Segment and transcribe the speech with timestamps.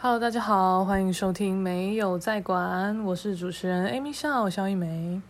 [0.00, 5.20] Hello，大家好，欢迎收听没有在管，我是主持人 Amy 萧萧一梅。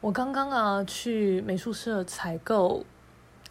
[0.00, 2.84] 我刚刚啊去美术社采购，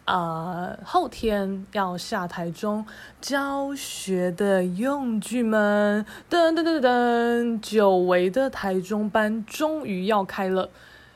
[0.04, 2.84] 啊、呃，后天要下台中
[3.18, 10.68] 教学的用具们，噔噔噔噔噔，久违的台中班终于要开了，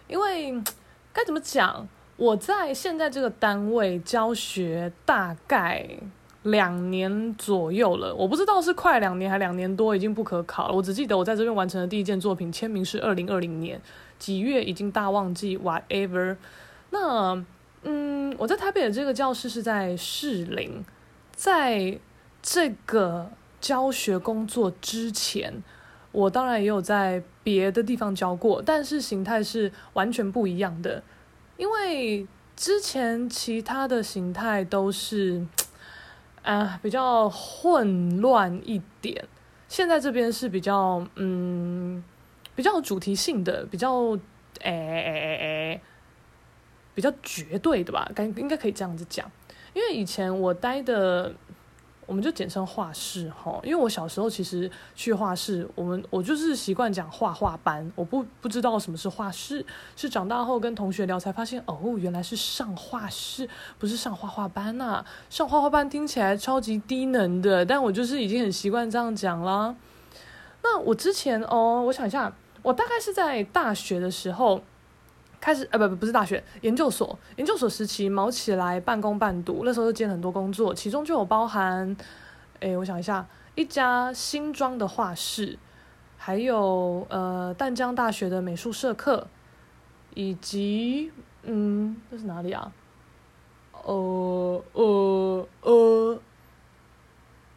[0.08, 0.62] 因为
[1.12, 1.86] 该怎么讲？
[2.16, 5.86] 我在现在这个单位教学大概
[6.42, 10.74] 两年左右了，我不知道是快两年还两年多，已经不可考了。
[10.74, 13.80] 我只记得我在这边完成的第一件作品签名是二零二零年
[14.18, 16.36] 几月，已经大忘记 whatever。
[16.90, 17.44] 那
[17.82, 20.84] 嗯，我在台北的这个教室是在士林，
[21.34, 21.98] 在
[22.42, 25.62] 这个教学工作之前，
[26.12, 31.02] 我当然也有在别的地方教过，但是形态是完全不一样的。
[31.56, 32.26] 因为
[32.56, 35.46] 之前其他的形态都是，
[36.42, 39.26] 啊，比较混乱一点，
[39.68, 42.02] 现在这边是比较嗯，
[42.54, 43.92] 比较有主题性的，比较
[44.60, 45.80] 诶诶诶诶，
[46.94, 49.30] 比较绝对的吧，该应该可以这样子讲，
[49.74, 51.34] 因为以前我待的。
[52.10, 65.06] 我们就简称画室哈，因为我小时候其实去画室，我们我就是习惯讲画画班，我不不知道什么是画室，是长大后跟同学聊才发现，哦，原来是上画室，不是上画画班呐、啊。
[65.30, 69.76] 上画画班听起来超级低能的，但我就是已经很习惯这样讲了。
[70.64, 74.60] 那我之前哦，我想一下，我大概是在大学的时候。
[75.40, 81.96] 开始呃不不不是大学研究所研究所时期卯起来半工半读，那时候就兼很多工作，其中就有包含，
[82.60, 85.58] 诶我想一下，一家新装的画室，
[86.18, 89.26] 还有呃淡江大学的美术社课，
[90.14, 91.10] 以及
[91.44, 92.70] 嗯这是哪里啊？
[93.82, 96.20] 呃呃呃，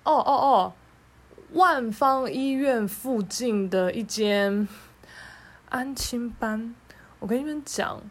[0.03, 0.73] 哦哦哦，
[1.51, 4.65] 万方医院附近的一间
[5.67, 6.73] 安亲班。
[7.23, 8.01] 我跟你们讲，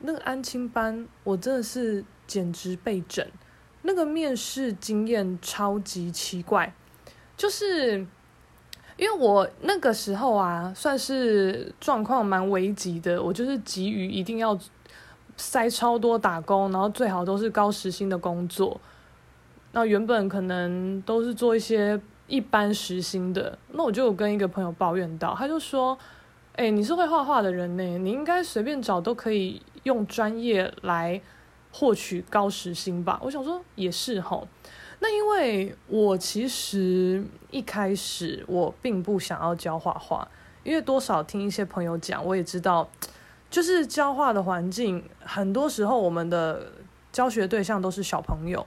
[0.00, 3.24] 那个安亲班，我真的是简直被整。
[3.82, 6.74] 那个面试经验超级奇怪，
[7.36, 8.04] 就是
[8.96, 13.22] 因为我那个时候啊，算是状况蛮危急的。
[13.22, 14.58] 我就是急于一定要
[15.36, 18.80] 塞超多打工，然后最好都是高时薪的工作。
[19.70, 25.96] 那原本可能都是做一些一般时薪的，那我就跟一个朋友抱怨到，他就说。
[26.56, 31.20] 哎、你是会画画的人呢，你应该随便找都可以用专业来
[31.70, 33.20] 获取高时薪吧？
[33.22, 34.42] 我想说也是齁。
[34.98, 40.26] 那因为我其实一开始我并不想要教画画，
[40.64, 42.88] 因为多少听一些朋友讲，我也知道，
[43.50, 46.72] 就是教画的环境，很多时候我们的
[47.12, 48.66] 教学对象都是小朋友。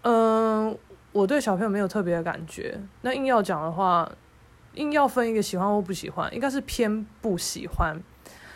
[0.00, 0.74] 嗯，
[1.12, 2.80] 我对小朋友没有特别的感觉。
[3.02, 4.10] 那硬要讲的话。
[4.74, 8.00] 硬要分一个喜欢或不喜欢，应该是偏不喜欢。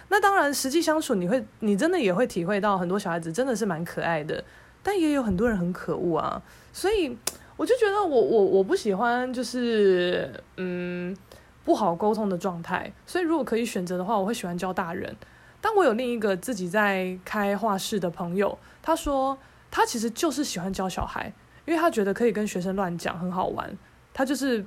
[0.09, 4.43] 那当然，实际相处你会，你真的也会体会到很多小孩子真的是蛮可爱的，
[4.83, 6.41] 但也有很多人很可恶啊。
[6.73, 7.19] 所以
[7.57, 11.17] 我就觉得我我我不喜欢就是嗯
[11.65, 12.93] 不好沟通的状态。
[13.05, 15.15] 所以如果可以选择的话，我会喜欢教大人。
[15.61, 19.37] 但我有另一个自己在开画室的朋友，他说
[19.71, 21.33] 他其实就是喜欢教小孩，
[21.65, 23.77] 因为他觉得可以跟学生乱讲，很好玩。
[24.15, 24.65] 他就是。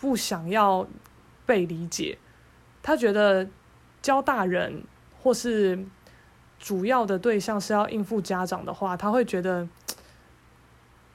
[0.00, 0.88] 不想要
[1.44, 2.16] 被理解，
[2.82, 3.46] 他觉得
[4.00, 4.82] 教大人
[5.22, 5.78] 或是
[6.58, 9.68] 主要的对象是要应付家长的话，他会觉得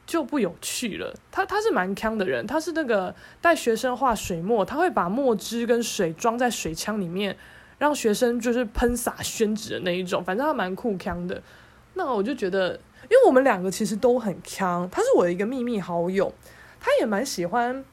[0.06, 1.16] 就不有趣了。
[1.32, 7.36] 他他是蛮锵的人，他是那个带学生画水墨，他会把墨汁跟水装在水枪里面，
[7.80, 10.24] 让学生就是喷洒宣纸的那一种。
[10.24, 11.42] 反正他蛮酷锵的。
[11.96, 12.74] 那我就觉得，
[13.04, 16.32] 因为我们两个其实都很锵，他是我的一个秘密好友，
[16.80, 17.84] 他也蛮喜欢。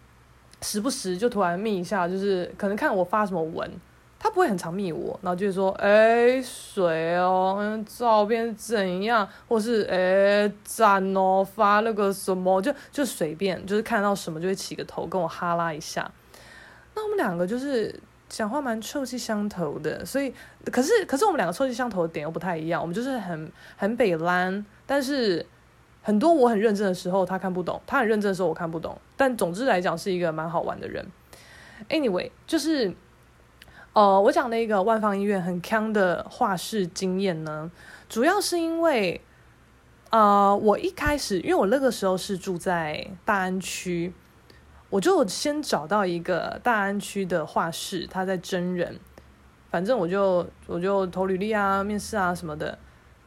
[0.62, 3.70] 时不时就突然密一下，就是可能看我发什么文，
[4.18, 16.10] 他不会很常密我，然后就是说，哎、欸，水哦，照片怎样，或是哎赞哦，发那个什么，就就随便，就是看到什么就会起个头跟我哈拉一下。
[16.94, 17.94] 那我们两个就是
[18.28, 20.32] 讲话蛮臭气相投的，所以
[20.70, 25.44] 可是可是我们两个臭气相投的点又不太一样，我们就是很很北烂，但是。
[26.02, 28.98] 很多我很认真的时候，他看不懂；他很认真的时候，我看不懂。
[29.16, 31.06] 但总之来讲，是一个蛮好玩的人。
[31.88, 32.92] Anyway，就是，
[33.92, 37.70] 呃，我讲那个万方医院很坑的画室经验呢，
[38.08, 39.20] 主要是因为，
[40.10, 44.12] 呃，我一开始，因为我那个时候是住在大安区，
[44.90, 48.98] 我就先找到一个大安区的画室，他在真人，
[49.70, 52.76] 反正我就我就投履历啊、面试啊什么的。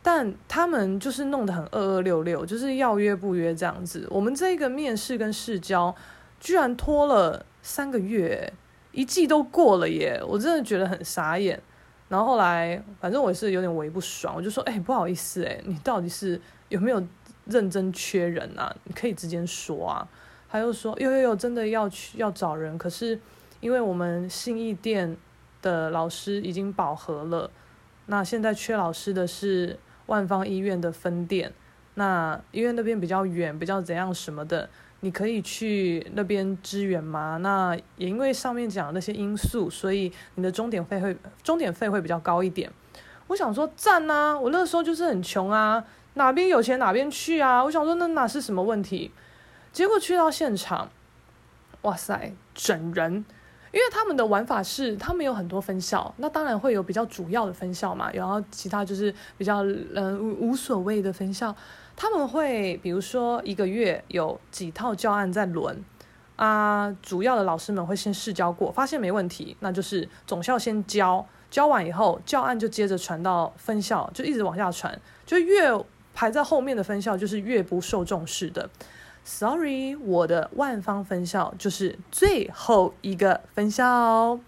[0.07, 4.07] 但他们就是弄得很二二六六，就是要约不约这样子。
[4.11, 5.95] 我们这个面试跟试教
[6.39, 8.53] 居然拖了三个月，
[8.91, 10.21] 一季都过了耶！
[10.27, 11.59] 我真的觉得很傻眼。
[12.07, 17.03] 然后后来，反正我也是有点微不爽，我就说：“哎，不好意思，哎，你到底是有没有
[17.45, 18.71] 认真缺人啊？
[18.83, 20.07] 你可以直接说啊。”
[20.47, 23.19] 他又说：“有有有，真的要去要找人，可是
[23.59, 25.17] 因为我们信义店
[25.63, 27.49] 的老师已经饱和了，
[28.05, 31.53] 那现在缺老师的是万方医院的分店。”
[31.97, 34.69] 那医院那边比较远，比较怎样什么的，
[34.99, 37.37] 你可以去那边支援吗？
[37.37, 42.69] 那也因为上面讲的那些因素，所以你的钟点费会钟点费会比较高一点。
[43.27, 45.85] 我想说赞啊，我那时候就是很穷啊，
[46.15, 47.63] 哪边有钱哪边去啊。
[47.63, 49.11] 我想说那哪是什么问题？
[49.71, 50.89] 结果去到现场，
[51.83, 53.23] 哇塞，整人。
[53.75, 61.53] 因为他们的玩法是，他们有很多分校，那当然会有比较主要的分校嘛，然后其他就是比较嗯无所谓的分校。
[61.93, 65.83] 他们会比如说一个月有几套教案在轮
[66.37, 75.69] 啊，主要的老师们会先试教过，发现没问题，那就是总校先教，教完以后教案就接着传到分校，就一直往下传，就越
[76.13, 78.69] 排在后面的分校就是越不受重视的。
[79.27, 84.39] Sorry，我的万方分校就是最后一个分校，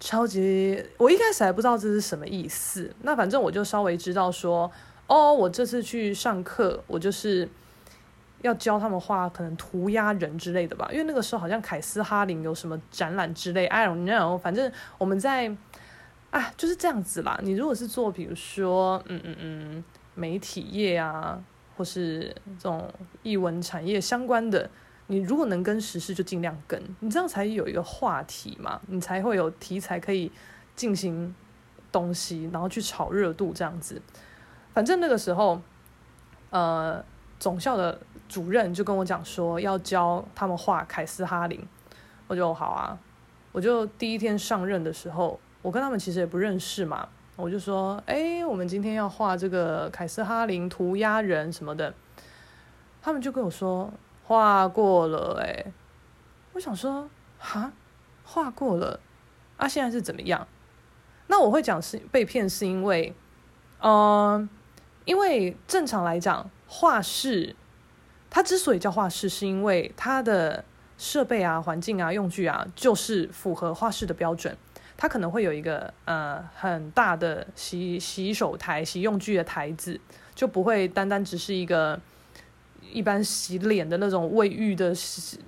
[0.00, 0.84] 超级。
[0.96, 4.68] 我一开始还不知道这是什么意思，那反正我就稍微知道说，
[5.06, 7.48] 哦，我这次去上课，我就是
[8.42, 15.56] 要教他们画可能涂鸦人之类的吧，因为那个时候好像凯斯哈林有什么展览之类，I don't know，反正我们在
[16.32, 17.38] 啊就是这样子啦。
[17.44, 19.84] 你如果是做比如说嗯嗯嗯
[20.16, 21.40] 媒体业啊。
[21.78, 22.92] 或是这种
[23.22, 24.68] 艺文产业相关的，
[25.06, 30.32] 你如果能跟时事就尽量跟，你这样才有一个话题嘛，你才会有题材可以
[30.74, 31.32] 进行
[31.92, 34.02] 东西，然后去炒热度这样子。
[34.74, 35.62] 反正那个时候，
[36.50, 37.04] 呃，
[37.38, 41.64] 总校的主任就跟我讲说要教他们画凯斯哈林，
[42.26, 42.98] 我就好啊，
[43.52, 47.08] 我就第一天上任的时候，我跟他们其实也不认识嘛。
[47.40, 51.94] 我就说，哎，我们今天要画这个凯斯哈林涂鸦人什么的，
[53.00, 53.92] 他们就跟我说
[54.24, 55.72] 画过了，哎，
[56.54, 57.08] 我想说，
[57.38, 57.70] 哈，
[58.24, 58.98] 画过了，
[59.56, 60.48] 啊，现在是怎么样？
[61.28, 63.14] 那我会讲是被骗，是因为，
[63.82, 64.48] 嗯、
[65.04, 67.54] 因为正常来讲，画室
[68.28, 70.64] 它之所以叫画室，是因为它的
[70.96, 74.58] 设备啊、环境啊、用具啊，就是符合画室的标准。
[75.00, 79.98] 它可能会有一个呃很大的洗洗手台、洗用具的台子，
[80.34, 81.98] 就不会单单只是一个
[82.92, 85.38] 一般洗脸的那种卫浴的洗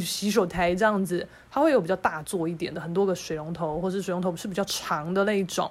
[0.00, 5.68] 洗手台这样子，它会有比较大座一点的，很多个水龙头，或是水龙头是比较长的那一种。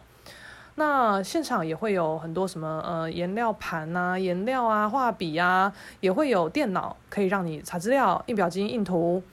[0.76, 5.72] 那现场也会有很多什么呃颜料盘啊、颜料啊、画笔啊，
[6.02, 9.24] 也会有电脑可以让你查资料、印表机、印图。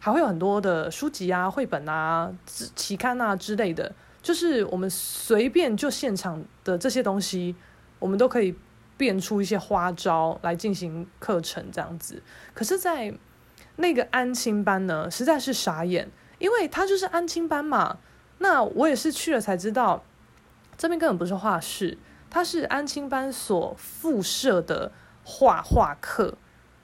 [0.00, 7.54] 还会有很多的书籍啊、绘本啊、期刊啊之类的，就是我们随便就现场的这些东西，
[7.98, 8.56] 我们都可以
[8.96, 12.22] 变出一些花招来进行课程这样子。
[12.54, 13.14] 可是，在
[13.76, 17.98] 那个安亲班呢，实在是傻眼，因为他就是安亲班嘛。
[18.38, 20.02] 那我也是去了才知道，
[20.78, 21.98] 这边根本不是画室，
[22.30, 24.92] 它是安亲班所附设的
[25.22, 26.38] 画画课。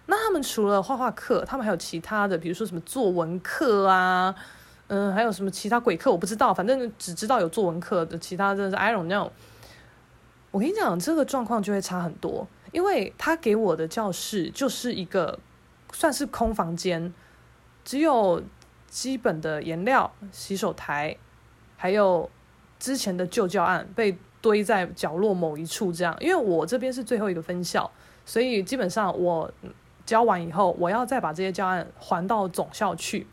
[0.08, 4.32] 那他们除了画画课，他们还有其他的，比如说什么作文课啊，
[4.86, 9.30] 嗯，还有什么其他鬼课，我不知道，反正只知道有作文课的，其他真的是 I don't know。
[10.52, 15.40] 我跟你讲，这个状况就会差很多，因为他给我的教室就是一个
[15.92, 17.12] 算是空房间，
[17.84, 18.40] 只有
[18.88, 21.16] 基本的颜料、洗手台，
[21.76, 22.30] 还有
[22.78, 26.16] 之前的旧教案被堆在角落某一处这样。
[26.20, 27.90] 因为我这边是最后一个分校，
[28.24, 29.52] 所以基本上我。
[30.06, 33.26] 教完以后，我要再把这些教案还到总校去，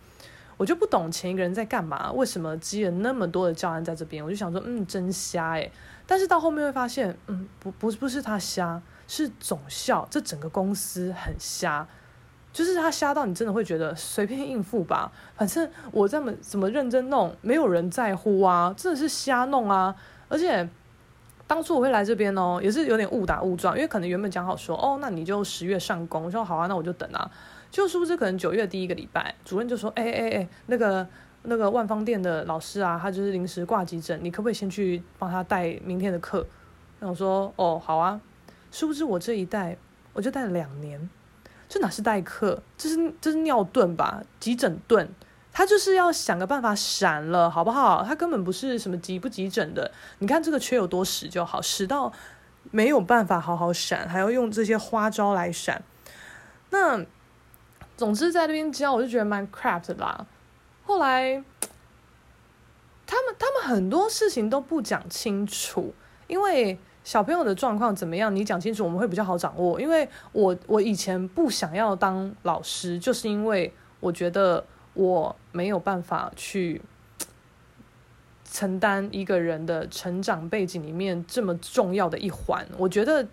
[0.57, 4.25] 我就不懂前一个人在干嘛，为什么积了那么多的教案在这边？
[4.25, 5.71] 我就想说，嗯，真瞎诶。
[6.07, 11.87] 但是到后面会发现，嗯，不，不，不是他瞎，是总校这整个公司很瞎，
[12.51, 19.95] 就是他瞎到你真的会觉得随便应付吧，反正我这么怎么认真弄，没有人在乎啊，真的是瞎弄啊，
[20.27, 20.67] 而且。
[21.53, 27.29] 当初我会来这边哦，也是有点误打误撞，因为可能原本讲好说，哦，那你就十月上工，我说好啊，那我就等啊。
[27.69, 31.07] 就是不是可能九月第一个礼拜，主任就说，哎哎哎，那个
[31.43, 36.43] 那个万芳店的老师啊，他就是临时挂急诊，你可不可以先去帮他带明天的课？
[36.99, 38.19] 那我说，哦，好啊。
[38.71, 39.77] 是不是我这一带
[40.13, 41.07] 我就带了两年？
[41.69, 42.63] 这哪是代课？
[42.75, 44.23] 这是这是尿遁吧？
[44.39, 45.07] 急诊遁。
[45.53, 48.03] 他就是要想个办法闪了，好不好？
[48.03, 49.91] 他根本不是什么急不急诊的。
[50.17, 52.11] 你看这个缺有多屎就好，屎到
[52.71, 55.83] 没有办法好好闪，还要用这些花招来闪。
[56.71, 57.05] 那
[57.95, 60.25] 总之在那边教，我就觉得蛮 crap 的啦。
[60.83, 61.43] 后来，
[63.05, 65.93] 他们他们很多事情都不讲清楚，
[66.25, 69.79] 因为小朋友的状况怎么样，你讲清楚我们会比较好掌握。
[69.79, 76.81] 因为我我以前不想要当老师，就是因为我觉得我没有办法去
[78.43, 82.67] 承担一个人的成长背景里面这么重要的一环。
[82.77, 83.25] 我觉得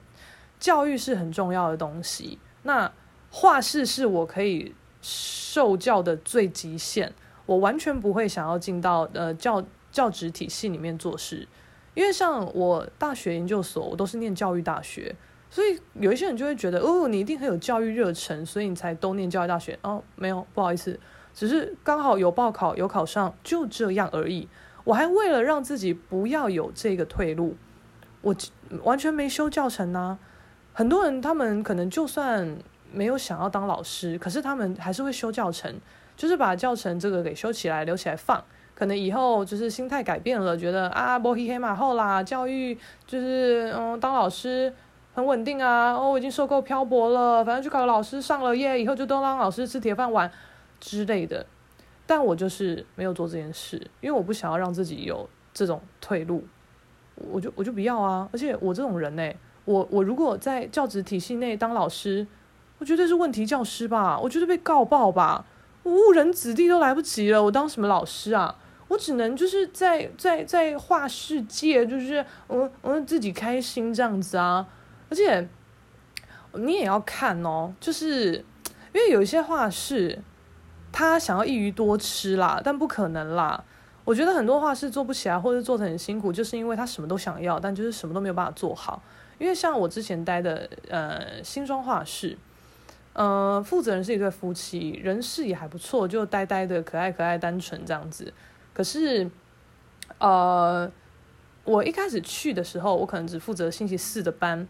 [0.60, 2.38] 教育是很重要的东西。
[2.62, 2.92] 那
[3.32, 4.72] 画室是我可以
[5.02, 7.12] 受教的最极限。
[7.46, 11.48] 我完全不会想要进到呃教教职体系里面做事，
[11.94, 15.12] 因为像我大学研究所，我都是念教育大学，
[15.50, 19.76] 所以有一些人就会觉得哦，你一定很有教育热忱，所以你才都念教育大学。
[19.82, 21.00] 哦，没有，不好意思，
[21.40, 24.46] 只是刚好有报考有考上，就这样而已。
[24.84, 27.56] 我还为了让自己不要有这个退路，
[28.20, 28.36] 我
[28.82, 30.18] 完全没修教程啊。
[30.74, 32.58] 很多人他们可能就算
[32.92, 35.74] 没有想要当老师，可是他们还是会修教程。
[36.14, 38.44] 就是把教程这个给修起来，留起来放，
[38.74, 44.70] 可能以后就是心态改变了，觉得啊，波黑黑马后啦，教育就是嗯，当老师
[45.14, 50.30] 很稳定啊，哦，我已经受够漂泊了，反正就考老师上了耶，以后就都当老师吃铁饭碗
[50.80, 51.46] 之类的。
[52.06, 56.44] 但我就是没有做这件事，因为我不想要让自己有这种退路，
[57.14, 58.28] 我就我就不要啊。
[58.32, 59.32] 而且我这种人呢，
[59.64, 62.26] 我我如果在教职体系内当老师，
[62.78, 65.44] 我绝对是问题教师吧，我绝对被告爆吧。
[65.84, 68.56] 误人子弟都来不及了，我当什么老师啊？
[68.88, 74.66] 我只能就是在在在画世界，就是我我自己开心这样子啊。
[75.08, 75.48] 而且
[76.54, 78.34] 你也要看哦，就是
[78.92, 80.20] 因为有一些画室，
[81.00, 83.64] 他想要一鱼多吃啦，但不可能啦。
[84.04, 89.02] 我觉得很多画室做不起来，或者做得很辛苦，就是因为他什么都想要，但就是什么都没有办法做好。
[89.38, 92.36] 因为像我之前待的呃新庄画室。
[93.12, 98.32] 呃，负责人是一对夫妻，人事也还不错，就呆呆的、可爱可爱、单纯这样子。
[98.72, 99.28] 可是，
[100.18, 100.88] 呃，
[101.64, 104.66] 我一开始去的时候，我可能只负责星期四的班，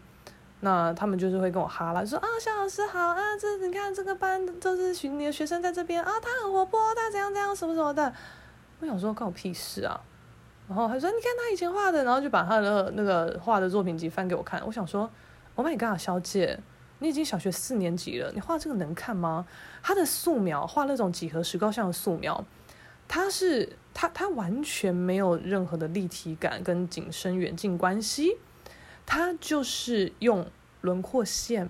[0.61, 8.13] 那他们就是会跟我哈啦，说啊，肖老师好啊，这你看这个班都是你的学生在这边啊，他很活泼，他怎样怎样什么什么的。
[8.79, 9.99] 我想说，关我屁事啊！
[10.67, 14.61] 然后他说，你看他以前画的，然后就把他的那个画的作品集翻给我看。
[14.65, 15.09] 我想说
[15.55, 16.59] ，Oh my God，小姐。
[17.03, 19.47] 你已经小学四年级了，你画这个能看吗？
[19.81, 22.45] 他的素描画那种几何石膏像的素描，
[23.07, 28.37] 他是他他完全没有任何的立体感跟景深远近关系，
[29.05, 30.45] 他就是用
[30.81, 31.69] 轮廓线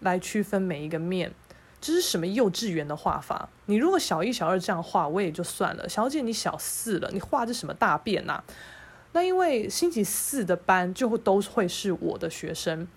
[0.00, 1.32] 来区分每一个面，
[1.80, 3.48] 这是什么幼稚园的画法？
[3.66, 5.88] 你如果小一小二这样画，我也就算了。
[5.88, 8.44] 小姐，你小四了，你画这什么大便呐、啊？
[9.12, 12.88] 那因为星期四的班就会都会是我的学生，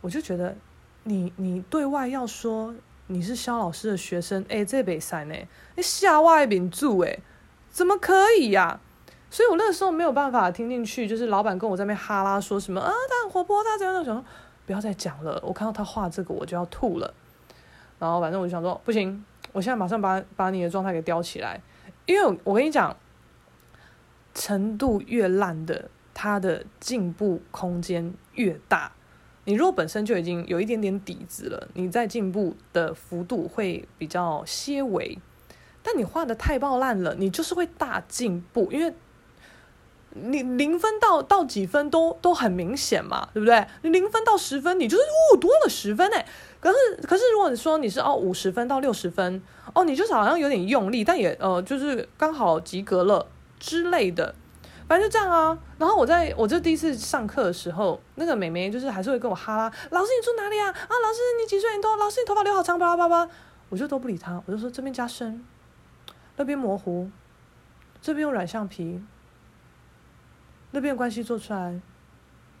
[0.00, 0.56] 我就觉得。
[1.04, 2.72] 你你对外要说
[3.08, 5.34] 你是肖老师的学生，哎，这没赛呢，
[5.74, 7.18] 你下外民住哎，
[7.72, 8.78] 怎么可以呀、
[9.32, 14.24] 所以我那个时候没有办法听进去，就是老板跟我在那边哈拉说什么啊，他很活泼，他怎样怎样，想
[14.66, 17.14] 不要再讲了，我看到他画这个我就要吐了。
[17.98, 21.58] 然后反正我就想说不行，我现在马上把把你的状态给叼起来，
[22.04, 22.94] 因为我跟你讲，
[24.34, 28.92] 程度越烂的，他的进步空间越大。
[29.44, 35.18] 你如果本身就已经有一点点底子了，你再进步的幅度会比较些微。
[35.82, 38.94] 但你画得太爆烂了，你就是会大进步，因为
[40.14, 43.66] 你零分到到几分都都很明显嘛，对不对？
[43.82, 46.26] 你零分到十分，你就是哦多了十分哎。
[46.60, 46.76] 可是
[47.06, 49.42] 可是如果你说你是哦五十分到六十分，
[49.74, 53.26] 哦你就是好像有点用力，但也呃就是刚好及格了
[53.58, 54.34] 之类的。
[54.88, 60.68] 反正就这样啊，然后我在我这第一次上课的时候，那个美眉就是还是会跟我哈拉，老师你住哪里啊？
[60.68, 61.74] 啊，老师你几岁？
[61.74, 63.26] 你头老师你头发留好长，巴拉巴拉，
[63.70, 65.42] 我就都不理他，我就说这边加深，
[66.36, 67.08] 那边模糊，
[68.02, 69.00] 这边用软橡皮，
[70.72, 71.80] 那边关系做出来，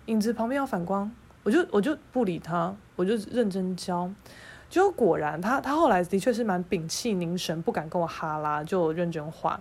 [0.06, 1.10] 影子旁边要反光，
[1.42, 4.08] 我就我就不理他，我就认真教，
[4.70, 9.60] 结果果然他他后来的确是蛮屏气凝神，不敢跟我哈拉，就认真画。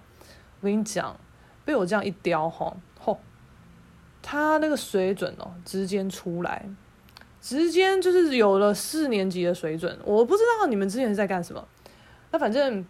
[0.60, 1.18] 我跟你讲。
[1.64, 3.20] 被我这样一雕，吼吼，
[4.24, 6.68] 他那个水准哦，直接出来，
[7.40, 9.96] 直接就是有了四年级的水准。
[10.04, 11.64] 我不知道你们之前是在干什么，
[12.32, 12.84] 那反正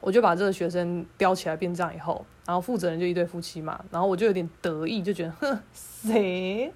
[0.00, 6.72] 我就把这个学生雕起来变这样以后，然后负责人就一对夫妻嘛，然后我就有点得意，就觉得哼， 谁？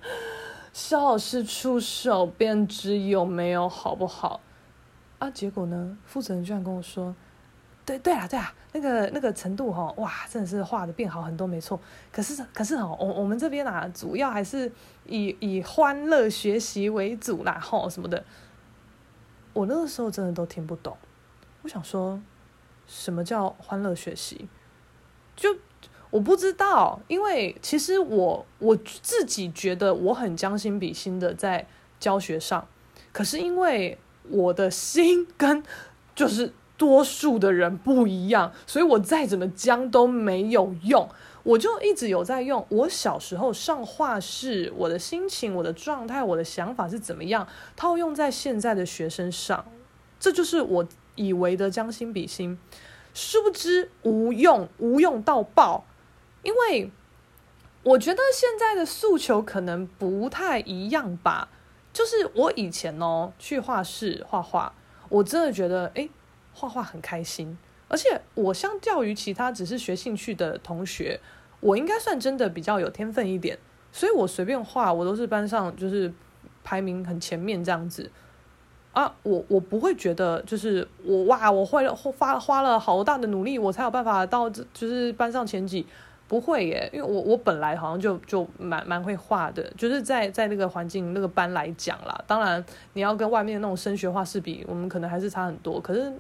[0.73, 4.41] 肖老师出手编织有没有好不好？
[5.19, 7.15] 啊，结果呢，负责人居然跟我说。
[7.85, 11.81] 对对啊对啊，那个那个程度哈，哇，真的是画的变好很多，没错。
[12.13, 14.71] 可是可是哦，我我们这边啊，主要还是
[15.07, 18.23] 以以欢乐学习为主啦，吼什么的。
[19.55, 20.97] 我那个时候真的都听不懂，
[21.63, 22.21] 我想说，
[22.87, 24.47] 什么叫欢乐学习？
[25.39, 25.57] 就
[26.11, 31.65] 我不知道，因为其实我我自己觉得我很将心比心的在
[32.01, 32.67] 教学上，
[33.13, 33.97] 可是因为
[34.29, 35.63] 我的心跟
[36.17, 41.09] 就是多数的人不一样，所以我再怎么将都没有用。
[41.45, 49.65] 我就一直有在用我小时候上画室，我的心情、我的状态、我的想法是怎么样，套用在现在的学生上，
[50.19, 52.59] 这就是我以为的将心比心，
[53.21, 55.85] 殊不知无用，无用到爆。
[56.45, 56.93] 因为
[57.83, 61.49] 我觉得现在的诉求可能不太一样吧。
[61.93, 64.73] 就是我以前哦去画室画画，
[65.09, 66.09] 我真的觉得诶，
[66.53, 67.59] 画画很开心。
[67.89, 71.21] 而且我相较于其他只是学兴趣的同学，
[71.59, 73.59] 我应该算真的比较有天分一点，
[73.91, 76.13] 所以我随便画，我都是班上就是
[76.63, 78.13] 排名很前面这样子
[78.93, 79.15] 啊。
[79.23, 85.87] 我我不会觉得就是我哇，我会了花花了好大的努力，我才有办法到就是班上前几，
[86.27, 92.23] 不会耶，因为我我本来好像就就蛮蛮会画的，就是在在那个环境那个班来讲啦。
[92.27, 96.13] 当然你要跟外面那种升学画室比，我们可能还是差很多，可是。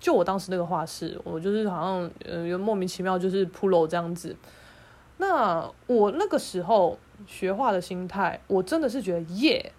[0.00, 4.34] 就我当时那个画室，我就是好像呃，莫名其妙就是 pro 这样子。
[5.18, 9.72] 那我那个时候学画的心态，我真的是觉得耶，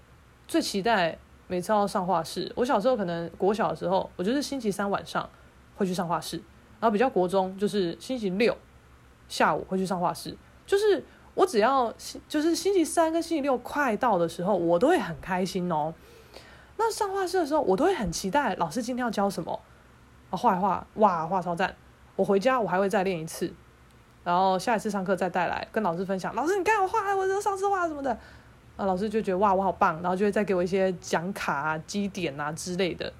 [0.47, 1.17] 最期待
[1.51, 2.50] 每次要上画室。
[2.55, 5.29] 我小时候可能国小的时候，我就是星期三晚上
[5.75, 6.38] 会去上画室，
[6.79, 8.55] 然后比较国中就是星期六
[9.27, 10.34] 下午会去上画室。
[10.65, 11.03] 就是
[11.34, 11.93] 我只要
[12.29, 15.93] 就是星期三跟星期六快到的时候，我都会很开心哦。
[16.77, 19.60] 那上画室的时候，我都会很期待老师今天要教什么。
[20.29, 21.75] 画一画，哇，画超赞！
[22.15, 23.53] 我回家我还会再练一次，
[24.24, 26.34] 然后下一次上课再带来跟老师分享。
[26.34, 28.17] 老师，你看我画，我这上次画什么的，
[28.81, 33.13] 啊，老师就觉得哇，我好棒，然后就会再给我一些奖卡啊、积点啊之类的。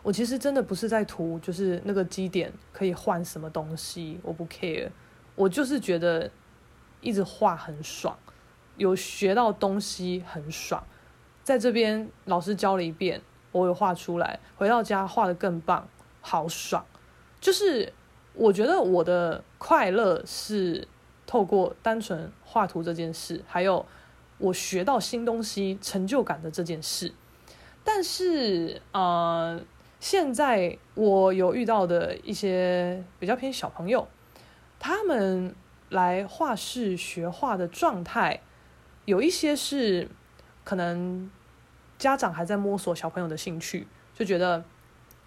[0.00, 4.88] 我其实真的不是在图，就是那个积点可以换什么东西，我不 care。
[5.34, 6.30] 我就是觉得
[7.00, 8.16] 一直画很爽，
[8.76, 10.84] 有学到东西很爽。
[11.42, 15.88] 在这边老师教了一遍，我有画出来，回到家画得更棒。
[16.20, 16.86] 好爽，
[17.40, 17.92] 就是
[18.34, 20.86] 我觉得我的快乐是
[21.26, 23.84] 透过单纯画图这件事，还有
[24.38, 27.12] 我学到新东西成就感的这件事。
[27.82, 29.60] 但是，呃，
[30.00, 34.08] 现在我有遇到的一些比较偏小朋友，
[34.78, 35.54] 他们
[35.88, 38.40] 来画室学画的状态，
[39.04, 40.08] 有一些是
[40.64, 41.30] 可能
[41.98, 44.64] 家长还在摸索小朋友的兴趣，就觉得。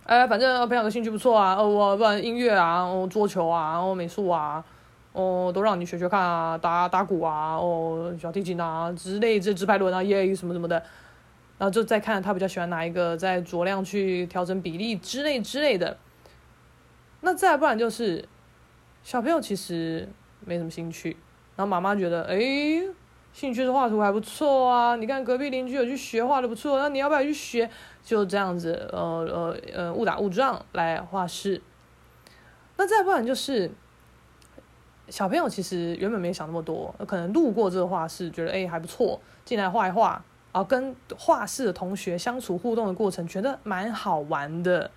[0.04, 4.64] 哎，反正培养的兴趣不错啊，我不然音乐啊，我，桌球啊，我，美术啊，
[5.18, 10.76] 哦，都让你学学看啊，打打鼓啊，哦，小提琴啊之类，这直拍轮啊，耶，什么什么的，
[11.58, 15.98] 然后就再看他比较喜欢哪一个，再酌量去调整比例之类之类的。
[17.22, 18.24] 那再不然就是
[19.02, 20.08] 小朋友其实
[20.46, 21.18] 没什么兴趣，
[21.56, 22.38] 然后妈妈觉得，哎，
[23.34, 27.68] 兴趣是画图还不错啊，你看隔壁邻居有去学画的不错，那你要不要去学？
[28.04, 31.62] 就这样子，呃呃呃，误打误撞来画室。
[32.78, 33.72] 那再不然就是
[35.10, 44.92] 小朋友其实原本没想那么多，可能路过这个画室，觉得哎还不错，进来画一画，然后跟画室的同学相处互动的过程，觉得蛮好玩的，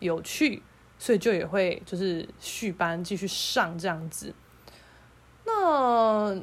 [0.00, 0.62] 有趣，
[0.98, 4.34] 所以就也会就是续班继续上这样子。
[5.44, 6.34] 那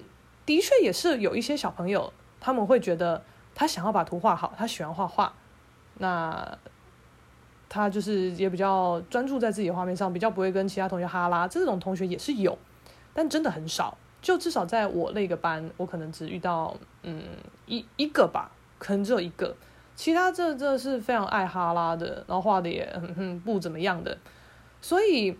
[0.45, 5.33] 的确也是有一些小朋友，他们会觉得他想要把图画好，他喜欢画画。
[6.01, 6.57] 那
[7.67, 11.47] 他就是也比较专注在自己的画面上，比较不会跟其他同学哈拉。
[11.47, 12.57] 这种同学也是有，
[13.13, 13.97] 但真的很少。
[14.21, 17.23] 就至少在我那个班，我可能只遇到嗯
[17.65, 19.55] 一一个吧，可能只有一个。
[19.95, 24.17] 其他这这是非常爱哈拉的，然后画的也哼哼不怎么样的。
[24.81, 25.37] 所以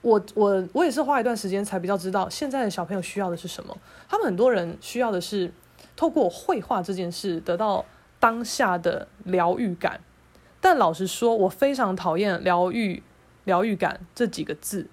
[0.00, 3.76] 我我我也是花一段时间才比较知道现在的小朋友需要的是什么。
[4.08, 5.52] 他们很多人需要的是
[5.96, 7.84] 透过绘画这件事得到。
[8.22, 10.00] 当下的疗愈感，
[10.60, 13.02] 但老实说，我非常讨厌“疗愈
[13.42, 14.86] ”“疗愈感”这几个字。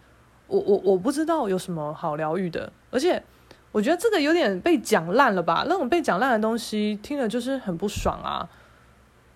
[0.50, 3.24] 我我我不知道有什么好疗愈的，而且
[3.72, 5.64] 我觉得这个有点被讲烂了吧？
[5.70, 8.50] 那种被讲烂的东西，听了就是很不爽啊！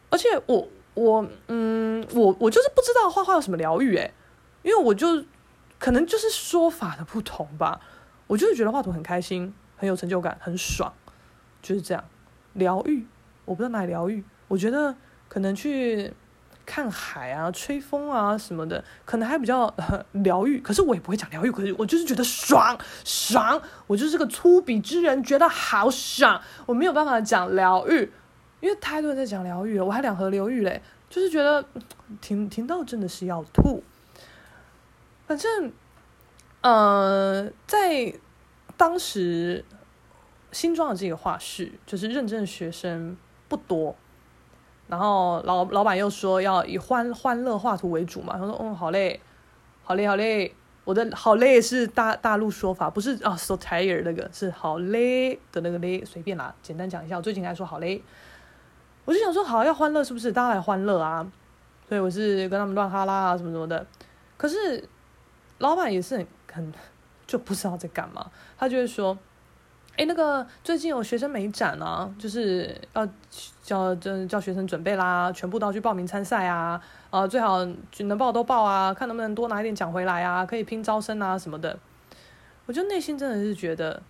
[0.09, 4.11] 而且我我嗯，我我就是不知道画画有什么疗愈诶，
[4.63, 5.23] 因为我就
[5.79, 7.79] 可能就是说法的不同吧。
[8.27, 10.91] 我就是觉得画图很开心，很有成就感，很爽，
[11.61, 12.03] 就是这样
[12.53, 13.05] 疗愈。
[13.45, 14.95] 我不知道哪里疗愈，我觉得
[15.27, 16.13] 可能去
[16.65, 19.73] 看海啊、吹风啊什么的，可能还比较
[20.11, 20.59] 疗愈。
[20.61, 26.41] 可是我也不会讲疗愈，可是我就是觉得爽爽，我就是个粗鄙之人，觉得好爽。
[26.65, 28.11] 我没有办法讲疗愈，
[28.61, 31.65] 因为太多人在讲疗愈了，我还两河流域嘞，就是觉得
[32.21, 33.83] 听听到真的是要吐。
[35.27, 35.71] 反正，
[36.61, 38.13] 呃，在
[38.77, 39.63] 当时
[40.51, 43.95] 新庄的这个画室，就是认证学生不多。
[44.87, 49.19] 然后老老板又说要以欢欢乐画图为主嘛，他说嗯，好嘞，
[49.83, 50.55] 好嘞，好嘞。
[50.85, 57.15] 我的好嘞是大大陆说法，不是啊，so tired 那个是好嘞的那个嘞，随便啦，简单讲一下。
[57.15, 58.03] 我最近还说好嘞，
[59.05, 60.33] 我就想说好要欢乐是不是？
[60.33, 61.25] 大家来欢乐啊，
[61.87, 63.87] 所以我是跟他们乱哈拉啊什么什么的。
[64.35, 64.83] 可是
[65.59, 66.73] 老板也是很很
[67.25, 69.17] 就不知道在干嘛，他就会说。
[69.95, 73.05] 哎，那个最近有学生美展啊，就是要
[73.61, 77.63] 叫叫叫学生准备啦，全部都要去报名参赛啊，啊，最好
[77.99, 81.77] 能报都报啊，看能不能多拿一点奖回来啊，可以拼招生啊什么的。
[82.65, 84.01] 我就内心真的是觉得，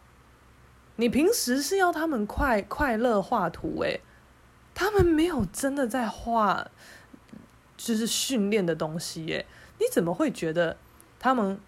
[0.96, 4.00] 你平时是要他们快快乐画图，诶，
[4.74, 6.66] 他们没有真的在画，
[7.76, 9.46] 就是训练的东西，诶，
[9.80, 10.78] 你怎么会觉得
[11.20, 11.60] 他们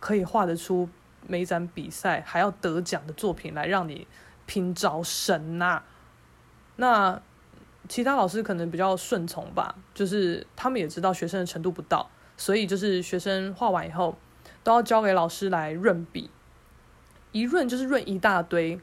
[0.00, 0.88] 可以画得出？
[1.26, 4.06] 美展比赛还要得奖的作品来让你
[4.46, 5.82] 拼招生呐、
[6.76, 7.20] 那
[7.88, 14.16] 其他老师可能比较顺从吧，就是他们也知道学生的程度不到，所以就是学生画完以后
[14.62, 16.30] 都要交给老师来润笔，
[17.32, 18.78] 一润就是润一大堆，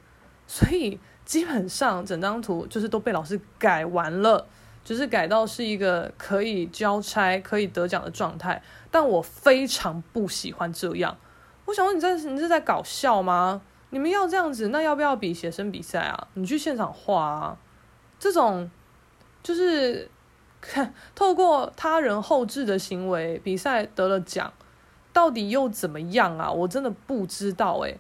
[0.48, 4.48] 所以基本上整张图就是都被老师改完了，
[4.84, 8.62] 就是改到是一个可以交差、可以得奖的状态。
[8.92, 11.18] 但我非常不喜欢这样。
[11.66, 13.62] 我想问你在你是在搞笑吗？
[13.90, 16.28] 你们要这样子，那要不要比写生比赛啊？
[16.34, 17.58] 你去现场画啊！
[18.20, 18.70] 这种
[19.42, 20.10] 就是
[20.60, 24.52] 看 透过他人后置的行为比赛得了奖，
[25.14, 26.52] 到底又怎么样啊？
[26.52, 28.00] 我真的不知道哎、欸。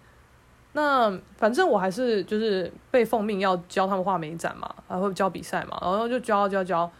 [0.74, 6.92] 那反正我还是就是被奉命要教他们画美展嘛，还会教比赛嘛，然后就教教教。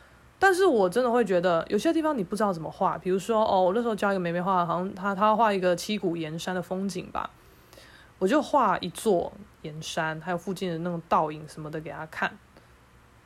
[0.46, 7.32] 但是我真的会觉得有些地方你不知道怎么画，比如说哦，我那时候教一个妹妹画，好像她她画一个七谷岩山的风景吧，
[8.20, 12.38] 我就画一座岩山，还有附近的那种倒影什么的给她看，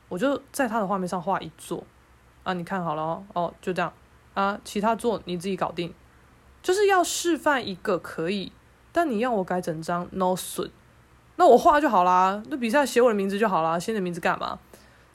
[0.08, 1.84] 我就在她的画面上画一座，
[2.42, 3.92] 啊，你看好了哦，哦，就这样。
[4.32, 5.92] 啊，其他座你自己搞定，
[6.62, 8.50] 就是要示范一个可以，
[8.92, 10.70] 但你要我改整张，no 损，
[11.36, 14.58] 那我画就好啦，那比赛写我的名字就好啦，写你的名字干嘛？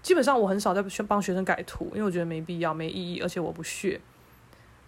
[0.05, 3.99] 基本上我很少在帮学生改图，因为我觉得没必要、没意义，而且我不屑。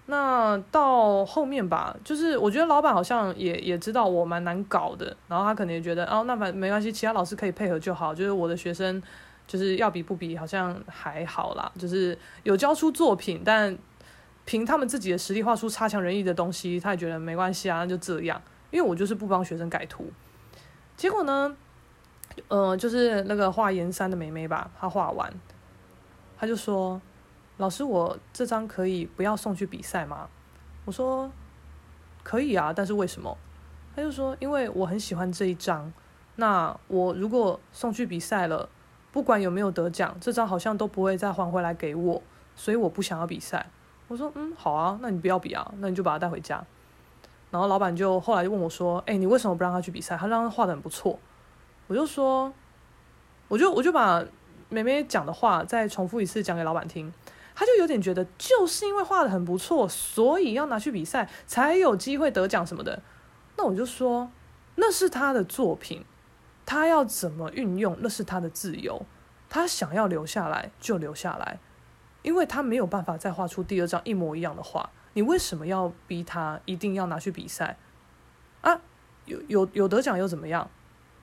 [0.06, 8.14] 那到后面吧，就是我觉得老板好像也也知道我蛮难搞的，然后他可能也觉得哦，那反没关系，其他老师可以配合就好。
[8.14, 9.02] 就是我的学生
[9.48, 13.76] 就是要比不比，好像还好啦，就是有交出作品，但
[14.46, 18.40] 凭他们自己的实力画出差强人意的东西，他也觉得没关系啊，那就这样。
[18.70, 20.12] 因为我就是不帮学生改图，
[20.96, 21.58] 结果呢？
[22.48, 25.32] 呃，就是那个画盐山的妹妹吧，她画完，
[26.38, 27.02] 她就说
[27.58, 30.30] ：“老师，我这张可以不要送去比赛吗？”
[30.86, 31.30] 我说
[32.24, 33.38] ：“可以啊，但是为什么？”
[33.96, 35.92] 她就说：“因为我很喜欢这一张，
[36.36, 38.70] 那我如果送去比赛了，
[39.12, 42.22] 不管有没有得奖，这张好像都不会再还回来给我，
[42.56, 43.70] 所以我不想要比赛。”
[44.08, 46.64] 我说：“嗯，好啊，那你不要比啊，那你就把它带回家。”
[47.52, 50.16] 然后老板就后来就问我说：“哎，你为什么不让他去比赛？
[50.16, 51.20] 他让他画得很不错。”
[51.88, 52.54] 我就说，
[53.48, 54.24] 我就我就把
[54.70, 57.12] 妹妹讲的话再重复一次讲给老板听，
[57.56, 63.02] 他就有点觉得就是因为画的很不错，所以要拿去比赛才有机会得奖什么的。
[63.56, 64.30] 那我就说，
[64.76, 66.04] 那是他的作品，
[66.66, 69.06] 他要怎么运用那是他的自由，
[69.50, 71.60] 他想要留下来就留下来，
[72.22, 74.90] 因为他没有办法再画出第二张一模一样的画。
[75.14, 77.78] 你为什么要逼他一定要拿去比赛
[78.62, 78.82] 啊？
[79.26, 80.70] 有有有得奖又怎么样？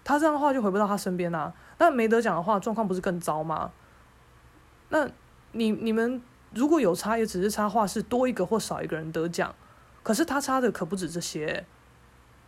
[0.04, 1.52] 他这样的话就回不到他身边啊。
[1.78, 3.72] 那没得奖的话，状况不是更糟吗？
[4.90, 5.08] 那
[5.52, 9.54] 你你们如果有差，也只是差画室多一个或少一个人得奖，
[10.02, 11.64] 可是他差的可不止这些。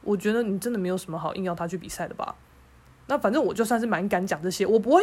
[0.03, 2.37] 我觉得你真的没有什么好硬要他去比赛的吧？
[3.09, 5.03] 那反正我就算是蛮敢讲这些，我不会，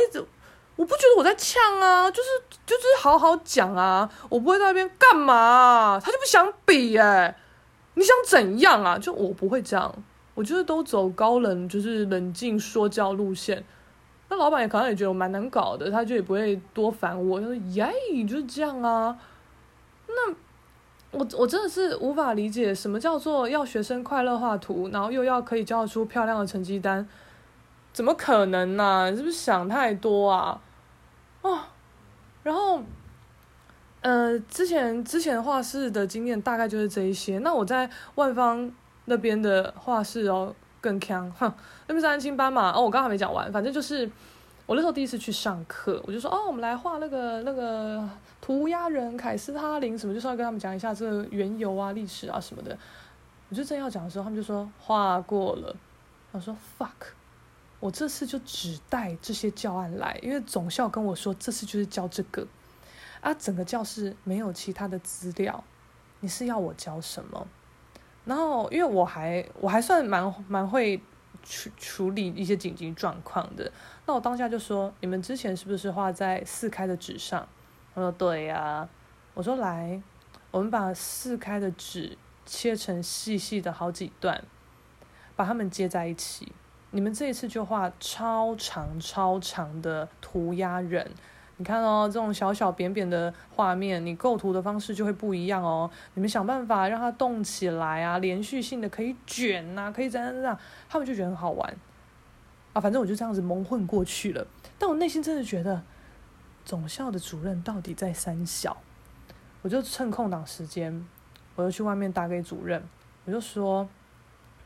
[0.75, 2.29] 我不觉得我在呛啊，就是
[2.65, 5.99] 就是好好讲啊，我不会在那边干嘛？
[6.01, 7.37] 他就不想比哎，
[7.95, 8.97] 你想怎样啊？
[8.97, 9.93] 就我不会这样。
[10.35, 13.63] 我就是都走高冷，就是冷静说教路线。
[14.29, 17.39] 那老板也可能也觉得我蛮难搞的，他就也不会多烦我。
[17.39, 17.87] 他说：“耶，
[18.27, 19.15] 就是这样啊。”
[20.09, 20.31] 那
[21.11, 27.07] 我我真的是无法理解，什么叫做要学生快乐画图，然后又要可以交出漂亮的成绩单？
[27.91, 29.11] 怎么可能呢、啊？
[29.15, 30.59] 是不是想太多啊？
[31.43, 31.59] 哦，
[32.41, 32.81] 然后，
[34.01, 37.37] 呃，之前之前画室的经验大概就是这一些。
[37.37, 38.71] 那我在万方。
[39.05, 41.53] 那边的画室哦更强，哼，
[41.87, 42.71] 那边是安亲班嘛。
[42.71, 44.09] 哦，我刚还没讲完，反正就是
[44.65, 48.07] 我那时候第一次去上课，我就说哦，我们来画那个那个
[48.41, 52.77] 涂鸦人凯斯哈林什么，就是要跟他们讲一下这个缘由啊、历史啊什么的。
[53.49, 55.75] 我就正要讲的时候，他们就说画过了。
[56.31, 56.89] 我说 fuck，
[57.79, 62.47] 我这次就只带这些教案来，因为总校跟我说这次就是教这个
[63.21, 65.63] 啊，整个教室没有其他的资料，
[66.21, 67.45] 你是要我教什么？
[68.25, 71.01] 然后因为我还我还算蛮蛮会。
[71.45, 73.69] 处处理一些紧急状况的，
[74.05, 77.45] 那我当下就说：你们之前是不是画在四开的纸上？
[77.93, 78.87] 他说：对呀、
[79.33, 80.01] 我说：来，
[80.51, 84.41] 我们把四开的纸切成细细的好几段，
[85.35, 86.53] 把它们接在一起。
[86.91, 91.11] 你们这一次就画超长超长的涂鸦人。
[91.57, 95.89] 你看哦，这种小小扁扁的画面，你构图的方式就会不一样哦。
[96.15, 100.57] 你们想办法让它动起来啊，连续性的可以卷呐、啊，可以这样这样，
[100.89, 101.77] 他们就觉得很好玩
[102.73, 102.81] 啊。
[102.81, 104.45] 反正我就这样子蒙混过去了。
[104.79, 105.83] 但我内心真的觉得，
[106.65, 108.75] 总校的主任到底在三小？
[109.61, 111.05] 我就趁空档时间，
[111.55, 112.83] 我就去外面打给主任，
[113.25, 113.87] 我就说：“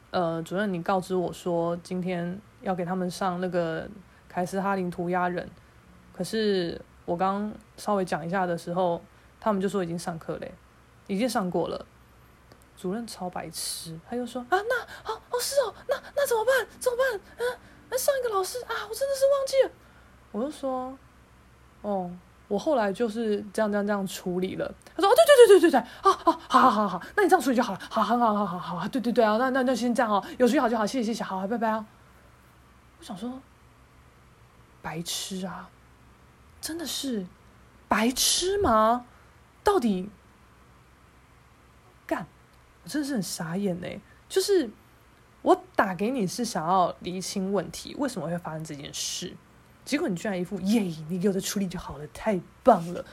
[0.10, 3.88] 呃，主任，你告知我说，今天要给他们上那个
[4.30, 5.48] 凯斯哈林涂鸦人。”
[6.18, 9.00] 可是我刚稍微讲一下的时候，
[9.40, 10.52] 他们就说已经上课嘞，
[11.06, 11.86] 已经上过了。
[12.76, 16.68] 主任超白痴，他就说啊，那好哦是哦，那那怎么办？
[16.80, 17.48] 怎么办？
[17.48, 17.58] 啊，
[17.90, 19.72] 那上一个老师啊，我真的是忘记了。
[20.32, 20.98] 我就说，
[21.82, 22.12] 哦，
[22.48, 24.74] 我后来就是这样这样这样处理了。
[24.96, 31.86] 他说哦，对对对对对对，好好好好好好，那你这样处理就好了，好好好好好好，对对对啊，那那那先这样哦，有处理好就好，谢谢谢谢，好，拜拜啊。
[33.00, 33.40] 我想说，
[34.82, 35.70] 白痴啊。
[36.68, 37.26] 真的是
[37.88, 39.06] 白痴吗？
[39.64, 40.10] 到底
[42.06, 42.28] 干？
[42.84, 43.88] 我真的是很傻眼呢。
[44.28, 44.70] 就是
[45.44, 49.34] 我打给你是想要厘清问题，为什么会发生这件事？
[49.86, 53.06] 结果你居然一副耶，你给我的处理就好了，太棒了！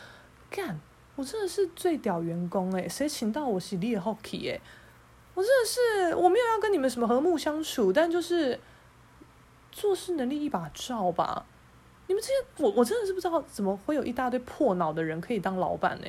[0.50, 0.80] 干，
[1.14, 4.60] 我真的是最屌员工诶，谁请到我是你的 hockey 诶，
[5.34, 8.58] 我真的是我没有要跟你们什么和睦相处，但就是
[9.70, 11.46] 做事能力一把照吧。
[12.14, 16.06] 你们这些，我我真的是不知道怎么会有一大堆破脑的人可以当老板呢？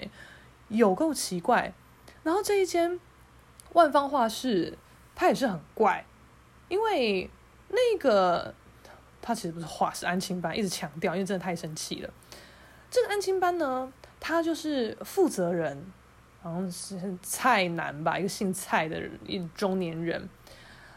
[0.68, 1.74] 有够奇怪。
[2.22, 3.00] 然后这一间
[3.74, 4.78] 万方画室，
[5.16, 6.06] 它也是很怪，
[6.70, 7.28] 因为
[7.70, 8.54] 那个
[9.20, 12.10] 他其实不是画室，安亲班，一直强调，因为真的太生气了。
[12.92, 15.92] 这个安亲班呢，他就是负责人，
[16.44, 20.30] 好像是蔡男吧，一个姓蔡的人，一中年人。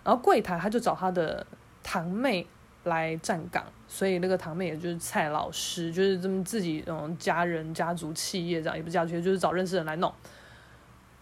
[0.04, 1.46] 然后柜台他就找他的
[1.82, 2.46] 堂妹
[2.84, 3.64] 来站岗。
[3.90, 10.12] 所以那个堂妹也就是蔡老师，就是这么自己嗯家人、家族企业这样，也不是家族，就是找认识人来弄。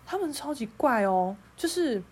[0.04, 2.02] 他们超级怪哦，就是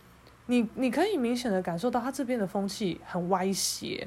[0.46, 4.06] 你你可以明显的感受到他这边的风气很歪斜，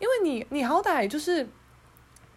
[0.00, 1.46] 因为你你好歹就是，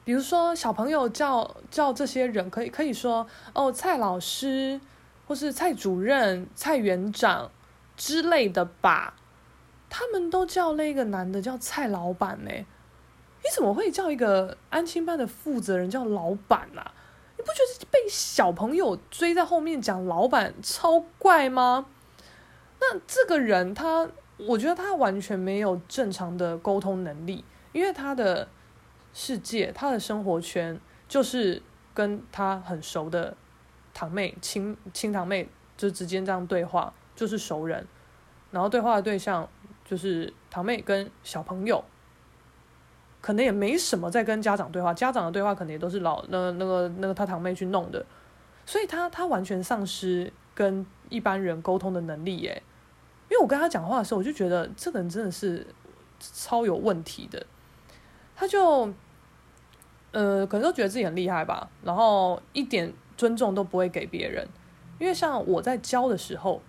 [0.03, 4.79] 比如说小朋友叫叫这些人，可以可以说哦蔡老师，
[5.27, 7.51] 或是蔡主任、蔡园长
[7.97, 9.15] 之类的吧，
[9.89, 12.51] 他们都叫那个男的叫蔡老板呢。
[13.41, 16.91] 你怎么会叫一个安亲班的负责人叫老板啊？
[17.37, 21.85] 你不觉得被小朋友追在后面讲老板超怪吗？
[22.81, 28.47] 那这个人他，我觉得他完全没有正常的沟通能力，因为他的
[29.13, 31.61] 世界、他的生活圈就是
[31.93, 33.37] 跟他很熟的
[33.93, 35.47] 堂妹、亲亲堂妹
[35.77, 37.87] 就直接这样对话，就是熟人，
[38.51, 39.49] 然后对话的对象
[39.85, 41.83] 就是堂妹跟小朋友。
[43.21, 48.05] 可能也没什么在跟家长对话，家长的对话可能也都是老那那个那个他堂妹去弄的，
[48.65, 52.63] 所以他他完全丧失跟一般人沟通的能力耶。
[53.29, 55.67] 因为我跟他讲话的时候，我就觉得这个人真的是
[56.19, 57.45] 超有问题的。
[58.35, 58.89] 他就
[60.11, 64.47] 呃，可能都觉得自己很厉害吧，然后一点尊重都不会给别人。
[64.97, 66.61] 因为像我在教的时候，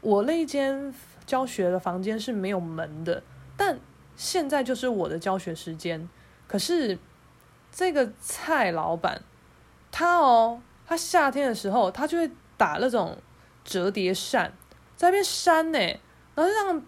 [0.00, 0.92] 我那一间
[1.24, 3.22] 教学的房间是没有门的，
[3.56, 3.78] 但。
[4.22, 6.08] 现在就是我的教学时间，
[6.46, 6.96] 可是
[7.72, 9.20] 这个蔡老板，
[9.90, 13.18] 他哦，他夏天的时候，他就会打那种
[13.64, 14.52] 折叠扇，
[14.94, 15.98] 在那边扇呢，然
[16.36, 16.82] 后就这样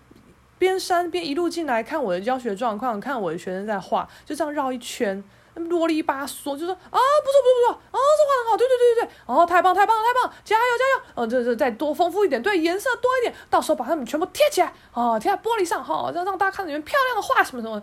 [0.59, 5.23] 边扇边一路进来看我的教学状况，看我的学生在画，就这样绕一圈。
[5.55, 17.81] 啰里吧嗦，就说啊，不错不错不错，啊，这画很好，对对对对对，哦，太棒太棒太棒，加油加油，哦，这这再多丰富一点，对，颜色多一点，到时候把它们全部贴起来，哦，贴在玻璃上，哈，让让大家看到你们漂亮的画什么什么。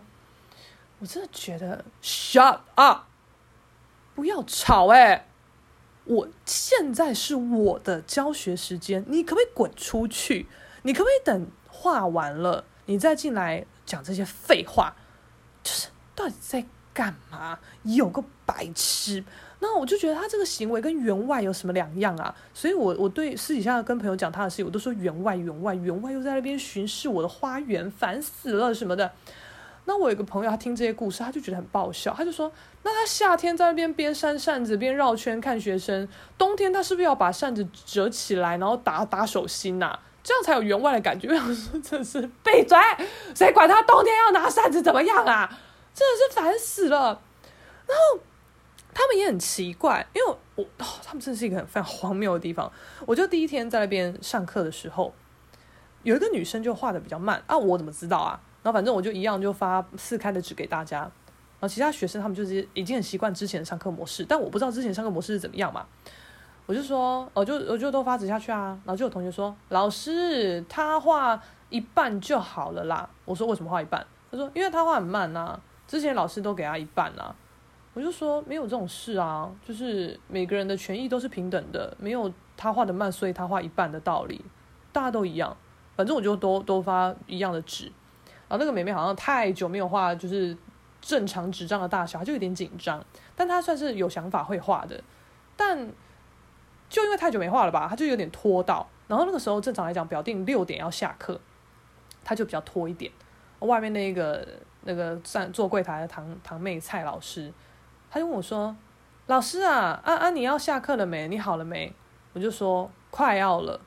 [1.00, 3.04] 我真的觉得，shut up，
[4.16, 5.30] 不要吵哎、
[6.04, 10.48] 我现在是我的教学时间，你可不可以滚出去？
[10.84, 14.94] 你可不可以等画完了，你再进来讲这些废话？
[15.64, 15.88] 就是。
[16.14, 17.58] 到底在干嘛？
[17.84, 19.24] 有个白痴！
[19.60, 22.34] 那我就觉得他这个行为跟员外有什么两样啊？
[22.54, 29.12] 所以我我对私底下跟朋友讲他的事情，我都说员外员外员外又在那边巡视我的花园，烦死了什么的。
[29.86, 32.52] 那我有个朋友，他听这些故事，他就觉得很爆笑，他就说：
[32.84, 40.00] 那他夏天在那边边扇扇子边绕圈看学生，冬天他是不是要把扇子折起来，然后打打手心呐、啊？
[40.24, 41.28] 这样才有员外的感觉。
[41.28, 42.78] 我想说，真是闭嘴，
[43.36, 45.60] 谁管他冬天要拿扇子怎么样啊？
[45.94, 47.22] 真的是烦死了。
[47.88, 48.20] 然后
[48.94, 52.72] 他们也很奇怪，因为我哦，他们真的是一个很非常荒谬的地方。
[53.06, 55.14] 我就第一天在那边上课的时候，
[56.04, 58.40] 有一个女生就画的比较慢啊，我怎么知道啊？
[58.64, 61.12] 然后反正我就一样就发四开的纸给大家，然
[61.62, 65.86] 后其他学生他们就是已经很习惯之前的上课模式，但我不知道之前上课模式是怎么样嘛，
[66.68, 74.06] 我就说，我就我就都发纸下去啊，然后就有同学说，老师他画一半就好了啦，我说为什么画一半？
[74.30, 75.60] 他说因为他画很慢啊，
[75.92, 77.36] 之前老师都给他一半啊，
[77.94, 84.40] 我就说没有这种事啊，就是每个人的权益都是平等的，没有他画的慢所以他画一半的道理，
[84.94, 85.58] 大家都一样，
[85.98, 87.92] 反正我就都都发一样的纸。
[88.48, 90.58] 然后那个妹妹好像太久没有画，就是
[91.02, 93.06] 正常纸张的大小，她就有点紧张。
[93.36, 95.04] 但她算是有想法会画的，
[95.58, 95.92] 但
[96.90, 98.88] 就因为太久没画了吧，她就有点拖到。
[99.10, 101.38] 然后那个时候正常来讲，表定六点要下课，
[102.24, 103.12] 她就比较拖一点。
[103.60, 104.48] 外面那个
[104.84, 107.52] 那个站坐柜台的堂堂妹蔡老师，
[108.10, 108.76] 他就问我说
[109.28, 111.28] ：“老师啊，啊啊，你要下课了没？
[111.28, 111.94] 你好了没？”
[112.34, 113.80] 我就说：“快要了。”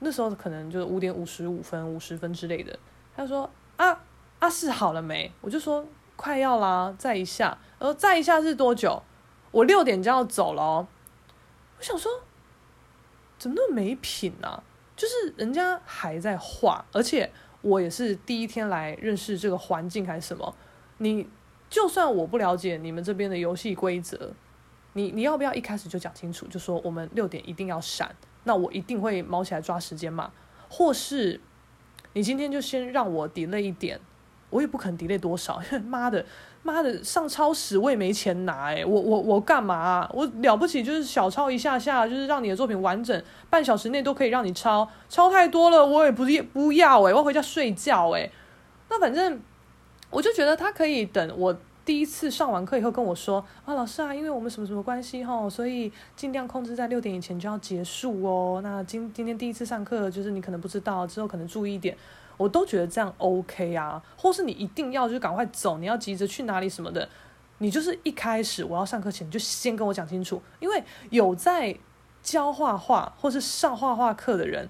[0.00, 2.78] 那时候可能就是五点五十五分、五十分之类的。
[3.16, 4.00] 他说：“啊，
[4.38, 9.02] 啊是好了没？”我就说：“快要啦，再一下。”然后再一下是多久？
[9.50, 10.86] 我六点就要走了。
[11.78, 12.10] 我想说，
[13.38, 14.62] 怎么那么没品啊？
[14.96, 17.30] 就是人家还在画，而且
[17.66, 20.54] 我也是第一天来认识这个环境还是什么。
[20.98, 21.26] 你
[21.68, 24.32] 就算我不了解你们这边的游戏规则，
[24.92, 26.46] 你你要不要一开始就讲清楚？
[26.46, 30.32] 就说我们六点一定要闪，那我一定会猫起来抓时间嘛，
[30.70, 31.40] 或是？
[32.12, 34.00] 你今天就先让我 delay 一点，
[34.48, 36.24] 我也不肯 delay 多少，因为妈的，
[36.66, 40.06] 妈的上超时我也没钱拿诶，我我我干嘛？
[40.12, 48.30] 我了不起就是小抄一下下，就是让你的作品完整，半小时内都可以让你抄，抄太多了我也不不要诶，我要回家睡觉诶。
[48.90, 49.40] 那反正
[50.10, 51.56] 我就觉得他可以等我。
[51.86, 58.60] 第一次上完课以后跟我说啊，老师啊，因为我们什么什么关系哈，所以尽量控制在六点以前就要结束哦。
[58.60, 61.96] 那今今天第一次上课，就是你可能不知道，之后可能注意一点。
[62.36, 67.08] 我都觉得这样 OK 啊，或是你一定要就赶快走，你要急着去哪里什么的，
[67.58, 71.76] 你就是一开始我要上课前就先跟我讲清楚，因为有在
[72.22, 74.68] 教画画或是上画画课的人，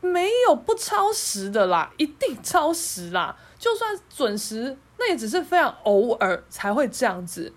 [0.00, 4.76] 没有不超时的啦，一定超时啦，就算准时。
[4.98, 7.52] 那也只是非常偶尔才会这样子，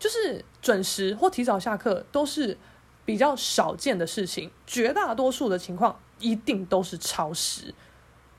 [0.00, 2.58] 就是准时或提早下课都是
[3.04, 7.72] 比较少见的事情，绝大多数的情况一定都是超时。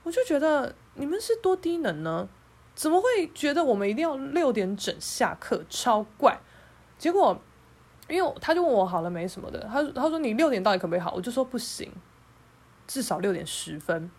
[0.04, 2.28] 我就觉得你们是多低能呢？
[2.76, 5.64] 怎么会觉得我们一定要六点整下课？
[5.70, 6.40] 超怪！
[6.98, 7.40] 结果，
[8.10, 11.14] 因为他就问我好了没什么的，他他说你六点到底可不可以好？
[11.16, 11.92] 我就说不行，
[12.88, 14.10] 至少六点十分。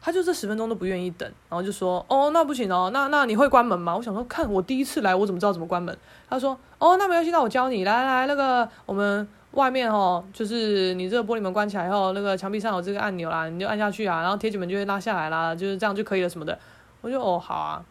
[0.00, 5.96] 他就这十分钟都不愿意等，然后就说：“哦，那不行哦，那那你会关门吗？”我想说，看我第一次来，我怎么知道怎么关门？
[6.28, 7.84] 他说：“哦，那没关系，那我教你。
[7.84, 16.58] 来来来，那个我们外面哦，就是你这个玻璃门关起来以后，那个墙壁上有这个按钮啦，你就按下去啊，然后铁卷门就会拉下来啦，就是这样就可以了什么的。”
[17.02, 17.84] 我就哦，好啊。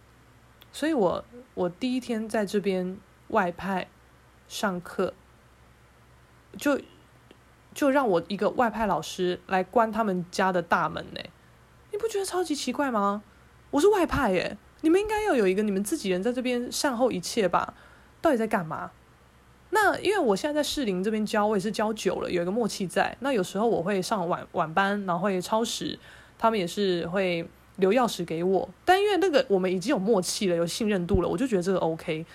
[0.72, 1.24] 所以我
[1.54, 2.98] 我第一天在这边
[3.28, 3.88] 外派
[4.48, 5.14] 上课，
[6.58, 6.80] 就
[7.74, 11.22] 就让我一个外派老师来关他们家的大门呢。
[11.92, 13.22] 你不觉得超级奇怪吗？
[13.70, 17.76] 我是外派耶，你们应该要有一个你们自己人在这边善后一切吧？
[18.20, 18.92] 到底在干嘛？
[19.74, 23.18] 那因为我现在在士林这边教，我也是教久了，有一个默契在。
[23.22, 25.98] 那有时候我会上晚晚班，然后会超时，
[26.38, 27.44] 他们也是会
[27.78, 28.70] 留钥匙给我。
[28.86, 32.26] 但因为那个我们已经有默契了，有信任度了，我就觉得这个 OK。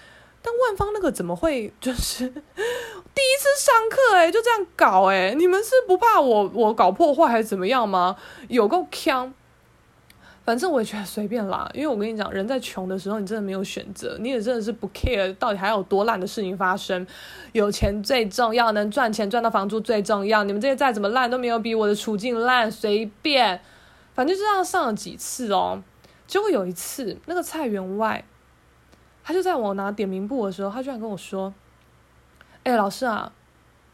[0.43, 8.17] 但万芳那个怎么会就是第一次上课诶，就这样搞诶，你们是不怕我我搞破坏还是怎么样吗？
[8.49, 9.33] 有够锵！
[10.49, 17.07] 反正我也觉得随便啦，因为我跟你讲，人在穷的时候，你真的没有选择，你也真的是不 care 到底还有多烂的事情发生，
[17.53, 20.45] 有钱最重要，能赚钱赚到房租最重要。
[20.45, 23.61] 你们这些再怎么烂都没有比我的处境烂，随便，
[24.15, 25.83] 反正就这样上了几次哦。
[26.27, 28.25] 结果有一次，那个蔡员外，
[29.23, 31.53] 他就在我拿点名簿的时候，他居然跟我说
[32.65, 33.31] ：“哎，老师啊，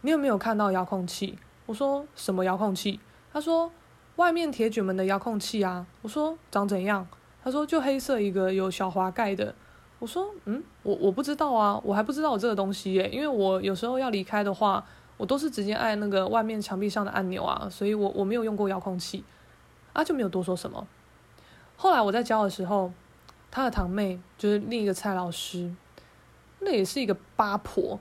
[0.03, 1.37] 你有没有看到遥控器？”
[1.67, 3.01] 我说：“什么遥控器？”
[3.35, 3.73] 他说。
[4.17, 7.07] 外面铁卷门的遥控器啊，我说长怎样？
[7.43, 9.55] 他说就黑色一个有小滑盖的。
[9.99, 14.85] 我说嗯，我我不知道啊，我还不知道我这个东西耶，因为我有时候要离开的话，
[15.17, 19.25] 我都是直接按那个外面墙壁上的按钮啊，所以我我没有用过遥控器，
[19.93, 20.87] 啊就没有多说什么。
[21.77, 22.93] 后来我在教的时候，
[23.51, 25.75] 他的堂妹就是另一个蔡老师，
[26.61, 27.99] 那也是一个八婆，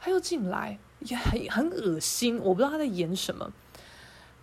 [0.00, 3.52] 她又进来，也很很恶心，我不知道她在演什么。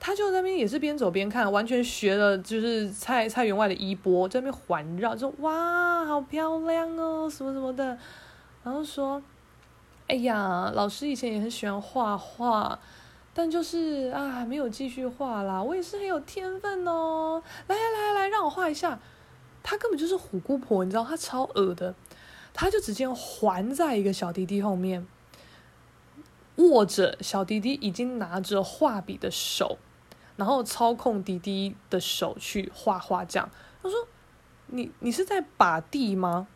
[0.04, 7.96] 他就在那边也是边走边看，完全学了就是蔡蔡员外的衣钵，在那边环绕，说哇，好漂亮哦，什么什么的，
[8.64, 9.22] 然后说，
[10.08, 12.80] 哎呀，老师以前也很喜欢画画，
[13.32, 15.62] 但就是啊，没有继续画啦。
[15.62, 18.98] 我也是很有天分哦，来来来来，让我画一下。
[19.62, 21.94] 他根本就是虎姑婆，你知道，他超恶的，
[22.56, 25.06] 他就直接环在一个小弟弟后面，
[26.56, 29.78] 握着小弟弟已经拿着画笔的手。
[30.42, 33.48] 然后操控弟弟的手去画画，这样
[33.84, 34.08] 他说
[34.66, 36.48] ：“你你是在把地吗？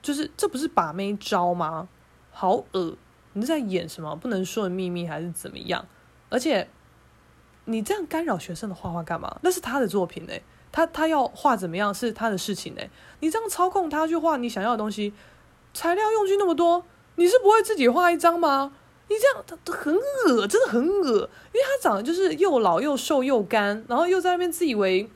[0.00, 1.86] 就是这不是把妹招吗？
[2.30, 2.96] 好恶！
[3.34, 5.84] 你是在演什么不能说的秘密还是怎么样？
[6.30, 6.66] 而且
[7.66, 9.38] 你这样干扰学生的画画干嘛？
[9.42, 10.40] 那是他的作品哎，
[10.72, 12.88] 他他要画怎么样是他的事情哎，
[13.20, 15.12] 你这样操控他去画你想要的东西，
[15.74, 16.82] 材料用具那么多，
[17.16, 18.72] 你是不会自己画一张吗？”
[19.08, 25.08] 你这样，他他很恶，真的很恶，因为他长得就是又老又瘦又干，然后又在那边自以为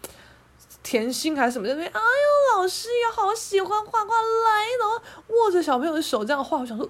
[0.82, 6.88] 甜心还是什么，在那边，哎呦，老师也好喜欢画画来，然后握着小朋友的手这样画，我想说，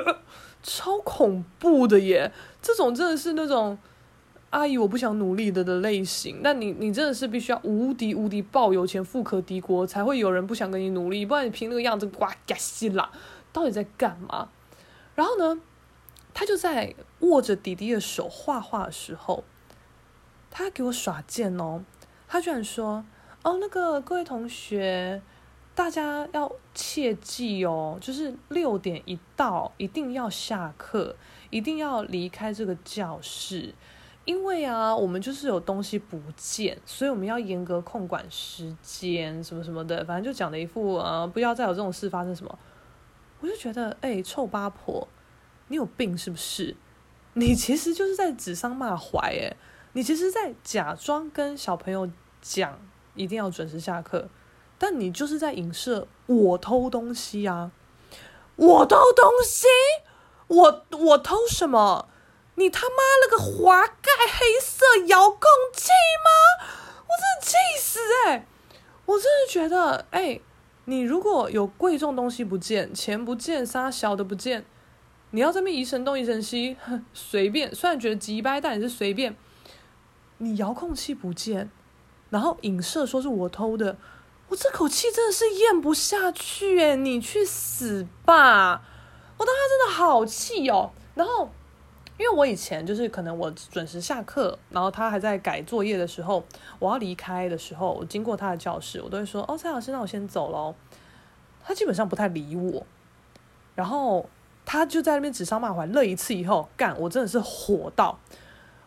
[0.62, 2.30] 超恐怖的耶！
[2.60, 3.76] 这种真的是那种
[4.50, 13.10] 阿姨我不想努力的的类型，那你你真的是必须要无敌无敌爆有钱富可敌国，才会有人不想跟你努力，不然你凭那个样子呱嘎西啦，
[13.52, 14.50] 到底在干嘛？
[15.14, 15.58] 然后呢？
[16.34, 19.44] 他就在握着弟弟的手画画的时候，
[20.50, 21.84] 他给我耍贱哦！
[22.26, 23.04] 他居然说
[23.44, 25.20] ：“哦，那个各位同学，
[25.74, 31.14] 大家要切记哦，就是六点一到，一定要下课，
[31.50, 33.74] 一定要离开这个教室，
[34.24, 42.58] 因为啊，我们就是有东西不见，所以我们要严格控管时间，什么什么的，反正就讲了一副啊，不要再有这种事发生什么。”
[43.40, 45.06] 我就觉得，哎，臭八婆！
[45.72, 46.76] 你有病是不是？
[47.32, 49.56] 你其实就是在指桑骂槐诶，
[49.94, 52.10] 你其实，在假装跟小朋友
[52.42, 52.78] 讲
[53.14, 54.28] 一定要准时下课，
[54.78, 57.70] 但你就是在影射我偷东西啊！
[58.56, 59.66] 我偷东西？
[60.48, 62.06] 我我偷什么？
[62.56, 65.40] 你他妈了个滑盖黑色遥控
[65.72, 65.88] 器
[66.22, 66.66] 吗？
[67.08, 68.46] 我真的气死诶，
[69.06, 70.42] 我真的觉得诶，
[70.84, 74.66] 你如果有贵重东西不见，钱不见，啥小的不见。
[75.32, 76.76] 你要这边疑神东疑神西，
[77.12, 77.74] 随便。
[77.74, 79.34] 虽然觉得鸡掰，但也是随便。
[80.38, 81.70] 你遥控器不见，
[82.30, 83.96] 然后影射说是我偷的，
[84.48, 88.82] 我这口气真的是咽不下去诶，你去死吧！
[89.38, 90.90] 我当时真的好气哦。
[91.14, 91.48] 然后，
[92.18, 96.44] 因为我以前就是可能我准时下课，然后他还在改作业的时候，
[96.78, 100.74] 我要离开的时候，我经过他的教室，我都会说：“哦，蔡老师，那我先走喽。”
[101.64, 102.86] 他基本上不太理我，
[103.74, 104.28] 然后。
[104.64, 108.18] 他就在那边指桑骂槐，乐一次以后，干，我真的是火到，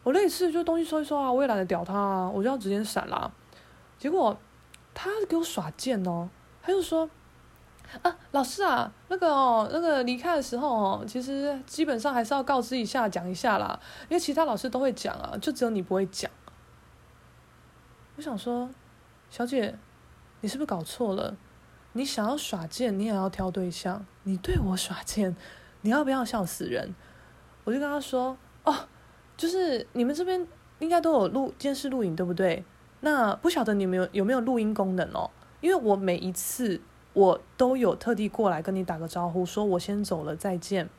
[0.04, 3.32] 我那一次就东西收一收啊，我也懒得屌他啊，我就要直接闪啦。
[3.98, 4.38] 结果
[4.94, 6.30] 他给我耍贱哦，
[6.62, 7.10] 他就说
[8.02, 16.30] 啊，老师啊，那个哦，那个离开的时候哦，其实基本上还是要告知一下，讲一下啦，因为其他老师都会讲啊，就只有你不会讲。
[18.16, 18.70] 我想说，
[19.30, 19.78] 小姐，
[20.42, 21.36] 你是不是搞错了？
[21.94, 25.36] 你想要耍贱，你也要挑对象，你对我耍贱。
[25.86, 26.96] 你要不要笑死人？
[27.64, 28.76] 我就跟他说：“哦，
[29.38, 30.44] 就是你们这边
[30.80, 32.66] 应该都有录监视录影，对不对？
[33.02, 35.30] 那不晓得你们有有没有录音功能哦？
[35.62, 36.82] 因为我每一次
[37.14, 40.90] 我都有特地过来跟你打个招呼，说我先走了，再见。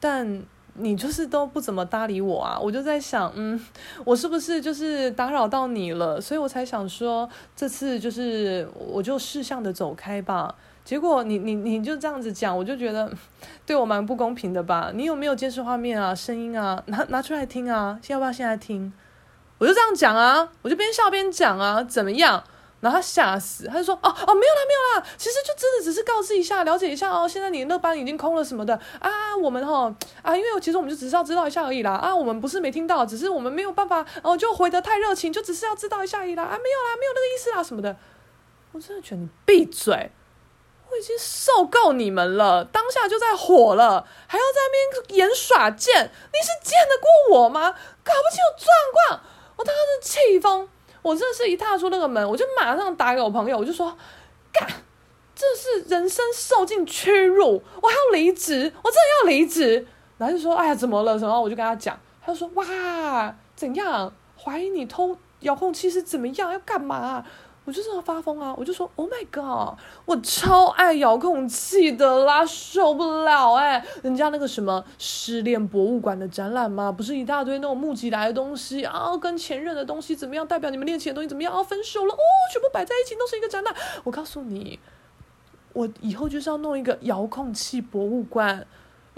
[0.00, 0.42] 但
[0.74, 2.58] 你就是都不怎么搭理我啊！
[2.58, 3.64] 我就在想，嗯，
[4.04, 6.20] 我是不是就是打扰到你了？
[6.20, 10.56] 所以我才想说，这次就是我就识相的走开吧。”
[10.88, 13.12] 结果你你你就这样子讲，我就觉得
[13.66, 14.90] 对我蛮不公平的吧？
[14.94, 16.14] 你有没有监视画面啊？
[16.14, 16.82] 声音啊？
[16.86, 18.00] 拿拿出来听啊？
[18.06, 18.90] 要不要现在听？
[19.58, 22.42] 我就这样讲啊，我就边笑边讲啊，怎么样？
[22.80, 27.28] 然后他吓死，他就说：“哦哦，没有啦没有啦，其实就真的只是告知一下，了解一下哦。
[27.28, 29.36] 现在你那班已经空了什么的啊？
[29.42, 37.94] 我们哈啊，因为其实我们就只是要知道一下而已啦啊，我们不是没听到，只是我们没有办法哦，就回得太热情，就只是要知道一下而已啦啊，没有啦，没有那个意思啦什么的。
[38.72, 40.10] 我真的觉得你闭嘴。”
[40.90, 46.98] 我已经受够你们了，当下就在火了，还要在那边演耍贱，你是见得
[47.30, 47.70] 过我吗？
[47.70, 49.20] 搞不清楚状况，
[49.56, 50.68] 我当时气疯，
[51.02, 53.96] 我真的是一踏出那个门，我就马上打给我朋友，我就说，
[54.52, 54.66] 干，
[55.34, 59.86] 这是人生受尽屈辱，我还要离职，我真的要离职。
[60.16, 61.16] 然后就说，哎呀，怎么了？
[61.18, 64.12] 然后我就跟他讲，他就说，哇，怎样？
[64.36, 66.52] 怀疑你偷遥控器是怎么样？
[66.52, 67.24] 要干嘛？
[67.68, 68.54] 我就是要发疯啊！
[68.56, 81.62] 我就说，Oh my god，我超爱遥控器的啦，受不了哎、人家那个什么失恋博物馆的展览嘛，不是一大堆那种募集来的东西啊，跟前任的东西怎么样，代表你们恋情的东西怎么样啊？
[81.62, 82.18] 分手了哦，
[82.50, 83.74] 全部摆在一起都是一个展览。
[84.02, 84.80] 我告诉你，
[85.74, 88.66] 我以后就是要弄一个遥控器博物馆。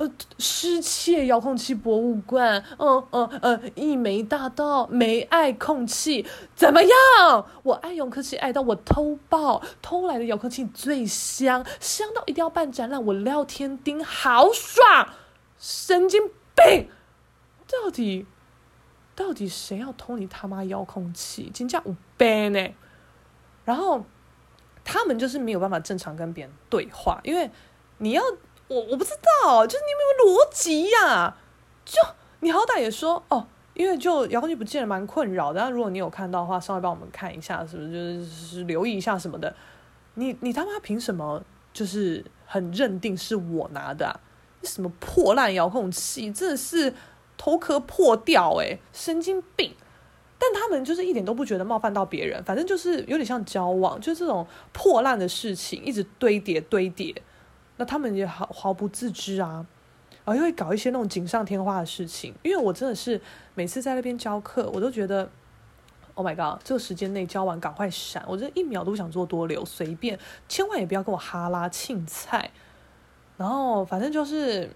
[0.00, 7.46] 呃，失窃遥控器博物馆，嗯嗯呃，一枚大盗，没爱控器，怎么样？
[7.62, 15.06] 我爱遥控器爱到我偷爆，偷来的遥控器最香，香到一定要办展览，我廖天丁好爽，
[15.58, 16.88] 神经病，
[17.68, 18.24] 到底
[19.14, 21.50] 到底谁要偷你他妈遥控器？
[21.52, 22.70] 真叫我笨呢？
[23.66, 24.06] 然后
[24.82, 27.50] 他们就是没有办法正常跟别人对话，因为
[27.98, 28.22] 你要。
[28.70, 29.10] 我我不知
[29.42, 31.36] 道，就是你有没有逻辑呀？
[31.84, 31.98] 就
[32.38, 33.44] 你好歹也说哦，
[33.74, 35.60] 因为就遥控器不见了，蛮困扰的。
[35.60, 39.52] 但如果你有看到的话，稍微帮我们看一下，是不是就是，留意一下什么的？
[40.14, 41.42] 你你他妈凭什么
[41.72, 44.20] 就是很认定是我拿的？
[44.62, 46.94] 什么破烂遥控器，真的是
[47.36, 49.74] 头壳破掉诶，神经病！
[50.38, 57.20] 但他们就是一点都不觉得冒犯到别人，反正就是有点像交往，就这种破烂的事情一直堆叠堆叠。
[57.80, 59.64] 那他们也毫毫不自知啊，
[60.26, 62.34] 然后又会搞一些那种锦上添花的事情。
[62.42, 63.18] 因为我真的是
[63.54, 65.26] 每次在那边教课，我都觉得
[66.12, 72.50] ，Oh my god，这个时间内教完赶快闪，我这一秒都不想做多留，随便，千万也不要跟我哈拉庆菜。
[73.38, 74.68] 然后反正就是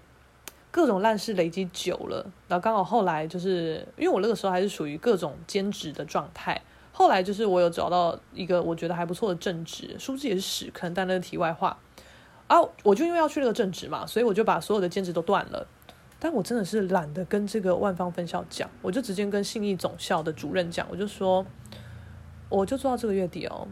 [0.71, 6.59] 各种烂事累积久了，然后刚好后来就是因为我那个时候还是属于各种兼职的状态，
[6.91, 11.77] 后来就是我有找到一个我觉得还不错的正职，殊不知也是屎坑，但那个题外话。
[12.47, 15.67] 啊，我就因为要去那个正职嘛，所以我就把所有的兼职都断了。
[16.19, 21.45] 但我真的是懒得跟这个万方分校讲，我就直接跟信义总校的主任讲，我就说，
[22.49, 23.67] 我就做到这个月底哦。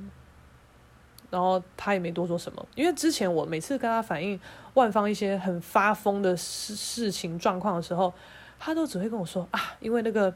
[1.30, 4.40] 然后他也没多说什么，因为之前我每次跟他反映
[4.74, 8.14] 万方一些很发疯的事事情状况的时候，
[8.60, 10.34] 他都只会跟我说啊，因为那个。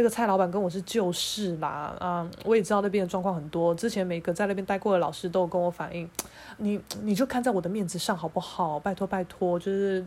[0.00, 3.74] 那个蔡老板跟我是旧事啦，啊，我也知道那边的状况很多。
[3.74, 6.08] 之前每个在那边待过的老师都有跟我反映，
[6.56, 8.80] 你你就看在我的面子上好不好？
[8.80, 10.02] 拜托拜托，就是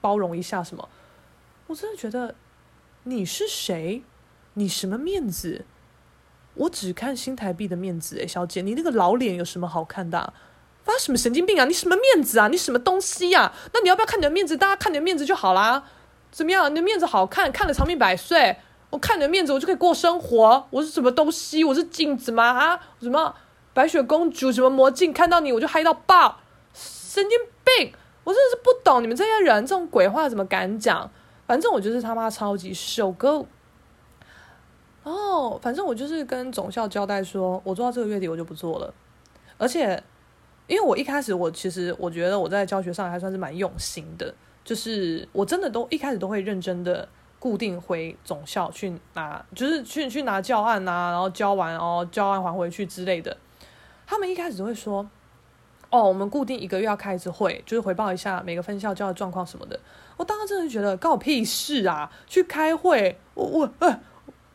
[0.00, 0.88] 包容一下什么。
[1.68, 2.34] 我真的觉得
[3.04, 4.02] 你是谁？
[4.54, 5.64] 你什么面子？
[6.54, 10.32] 我只看新台币的面子，诶，小姐，你那个老脸有什么好看的？
[10.82, 11.64] 发什么神经病啊？
[11.64, 12.48] 你什么面子啊？
[12.48, 13.52] 你什么东西呀？
[13.72, 14.56] 那你要不要看你的面子？
[14.56, 15.84] 大家看你的面子就好啦。
[16.32, 16.68] 怎么样？
[16.68, 18.56] 你的面子好看，看了长命百岁。
[18.90, 20.66] 我看你的面子，我就可以过生活。
[20.70, 21.62] 我是什么东西？
[21.62, 22.44] 我是镜子吗？
[22.44, 23.34] 啊，什么
[23.74, 24.50] 白雪公主？
[24.50, 25.12] 什么魔镜？
[25.12, 26.40] 看到你我就嗨到爆！
[26.72, 27.92] 神经病！
[28.24, 31.10] 我真的是不懂你们这些人这种鬼话怎么敢讲？
[31.46, 33.46] 反正我就是他妈超级受够。
[35.02, 38.92] 哦，反正我就是跟总校交代说，我做到这个月底我就不做了。
[39.58, 40.02] 而且，
[40.66, 44.34] 因为我一开始我其实我觉得我在教学上还算是蛮用心的，
[44.64, 47.06] 就是我真的都一开始都会认真的。
[47.38, 53.36] 固定回总校去拿，就是去去拿教案啊，然后交完哦，教案还回去之类的。
[54.06, 55.08] 他们一开始会说
[55.90, 59.78] ：“哦，我们固定一个月要开一次会，就是回报一下每个分校教的状况什么的。”
[60.16, 62.10] 我当时真的觉得，关我屁事啊！
[62.26, 64.00] 去开会，我我哎，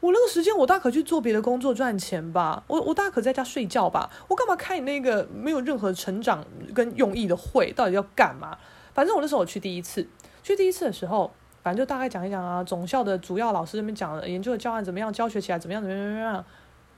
[0.01, 6.43] 我那个时间我大可去做别的工作赚钱吧，我我大可在家睡觉吧，我干嘛开你那个没有任何成长
[6.75, 7.71] 跟用意的会？
[7.71, 8.57] 到底要干嘛？
[8.93, 10.05] 反正我那时候我去第一次，
[10.43, 11.31] 去第一次的时候。
[11.63, 16.33] 反正就大概讲一讲啊，总校的主要老师那边讲研究的教案怎么样，教学起来怎么样，怎么样，怎么样。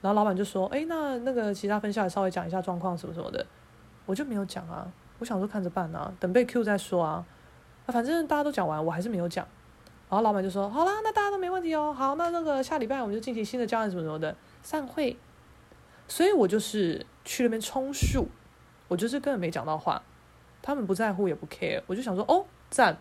[0.01, 3.45] 然后老板就说：“哎，那那个其他分校也稍微讲一下状况什么什么的。”
[4.05, 4.85] 我就没有讲啊，
[5.19, 7.25] 我想说看着办啊，等被 Q 再说啊。
[7.85, 9.47] 啊，反正大家都讲完，我还是没有讲。
[10.09, 11.93] 然后老板就说：“好啦，那大家都没问题哦。
[11.93, 15.17] 好，那那个下礼拜我们就进行新的教案什么什么的，散会。”
[16.07, 18.27] 所以我就是去那边充数，
[18.87, 20.01] 我就是根本没讲到话，
[20.61, 22.97] 他们不在乎也不 care，我就想说：“哦，赞。”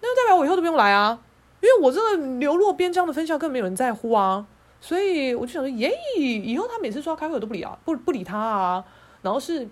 [0.00, 1.18] 那就代表我以后都不用来啊，
[1.60, 4.46] 因为我这个流落边疆的分校更没有人在乎啊，
[4.80, 8.84] 所以我就想说，耶，以后他每次说要开会我都不理啊，不不理他啊。
[9.22, 9.68] 然后是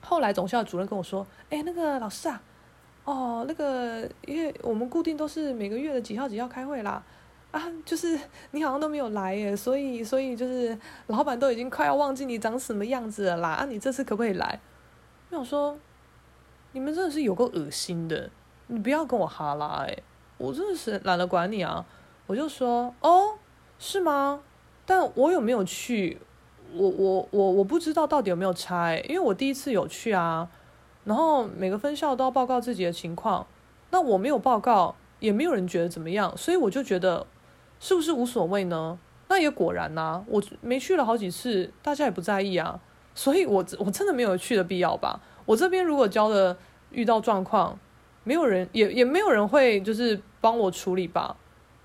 [0.00, 2.40] 后来总校主任跟我说，哎，那个老师啊，
[3.04, 7.02] 哦，那个因为我们固定都是每个月的几号几号开会啦，
[7.50, 8.18] 啊，就是
[8.52, 14.58] 你好像都没有来耶，所以所以就是老板都已经快要忘记你长什么样子了啦，啊，你这次可不可以来？
[15.28, 15.78] 我想说，
[16.72, 18.30] 你们真的是有够恶心的。
[18.68, 19.98] 你不要跟我哈拉哎，
[20.36, 21.84] 我真的是懒得管你啊！
[22.26, 23.34] 我就说哦，
[23.78, 24.40] 是吗？
[24.86, 26.18] 但我有没有去？
[26.74, 30.48] 我我我我不知道到底有没有拆，因为我第一次有去啊，
[31.04, 33.46] 然后每个分校都要报告自己的情况，
[33.90, 37.26] 那我没有报告，也没有人觉得怎么样，所以我就觉得
[37.80, 38.98] 是不是无所谓呢？
[39.28, 42.78] 那也果然呐，我没去了好几次，大家也不在意啊，
[43.14, 45.20] 所以我我真的没有去的必要吧？
[45.46, 46.54] 我这边如果教的
[46.90, 47.78] 遇到状况，
[48.28, 51.34] 没有人也也没有人会就是帮我处理吧？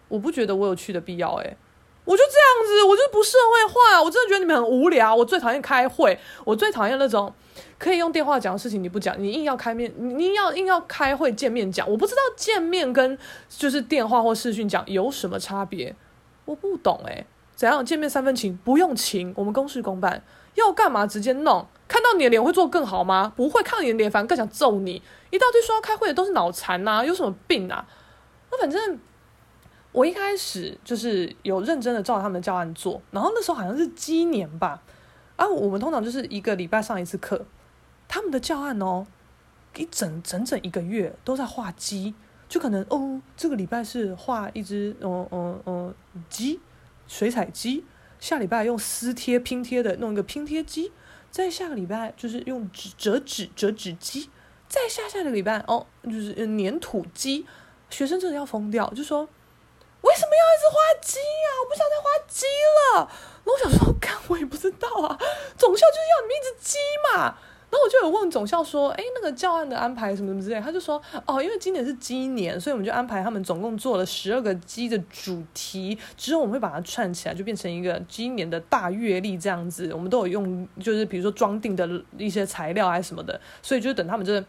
[0.10, 1.58] 我不觉得我有去的必要欸。
[2.04, 5.16] 我就这样子，我就不社会化，我真的觉得你们很无聊。
[5.16, 7.34] 我最讨厌开会，我最讨厌那种
[7.80, 11.90] 可以用电话讲的事情你不讲，你硬要开面，你硬要硬要开会见面讲。
[11.90, 13.18] 我不知道见面跟
[13.48, 15.96] 就是电话或视讯讲有什么差别，
[16.44, 17.26] 我不懂诶。
[17.56, 20.22] 怎样见面三分情，不用情，我们公事公办，
[20.56, 21.68] 要干嘛直接弄。
[21.88, 23.34] 看到你的脸会做更好吗？
[23.36, 25.02] 不会，看到你的脸反而更想揍你。
[25.30, 27.86] 一大堆说要开会的都是脑残呐，有什么病啊？
[28.52, 29.00] 那反正。
[29.92, 34.82] 我一开始就是有认真的照他们的教案做，然后那时候好像是鸡年吧，
[35.36, 37.46] 啊，我们通常就是一个礼拜上一次课，
[38.08, 39.06] 他们的教案哦，
[39.76, 42.16] 一整整整一个月都在画鸡，
[42.50, 45.96] 就可能哦，这个礼拜是画一只嗯嗯嗯
[46.28, 46.60] 鸡，
[47.08, 47.86] 水彩鸡，
[48.24, 50.94] 下礼拜用撕贴拼贴的弄一个拼贴机，
[51.30, 54.30] 再下个礼拜就是用纸折纸折纸机，
[54.70, 57.46] 再下下个礼拜哦就是粘土机，
[57.90, 59.28] 学生真的要疯掉，就说。
[60.04, 61.50] 为什么要一直画鸡啊？
[61.64, 62.46] 我不想再花鸡
[62.78, 63.12] 了。
[63.44, 65.20] 然后我想说，干我也不知道啊。
[65.58, 67.38] 总校就是要你们一只鸡嘛。
[67.74, 70.62] 然后我就有问总校说，哎，那个教案的安排什么什么之类。
[70.62, 79.92] 他就说，哦，因为今年是鸡年，所以我们就安排他们总共做了十二个鸡的主题，之后我们会把它串起来，就变成一个鸡年的大月历这样子。
[79.92, 84.46] 我们都有用，就是比如说装订的一些材料还什么的，所以就等他们这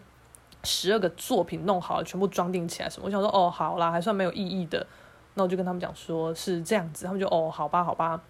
[0.63, 3.07] 十二个作品弄好了，全部装订起来什么。
[3.07, 4.87] 我想说，哦，好啦，还算蛮有意义的。
[5.33, 8.21] 那我就跟他们讲说是这样子，他们就哦，好吧，好吧。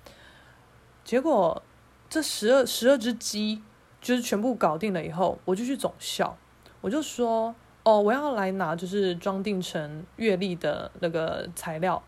[1.04, 1.60] 结果
[2.08, 3.60] 这十二十二只鸡
[4.04, 6.36] 就是全部搞定了以后，我就去总校，
[6.82, 12.02] 我就说哦，我要来拿就是装订成月历的那个材料。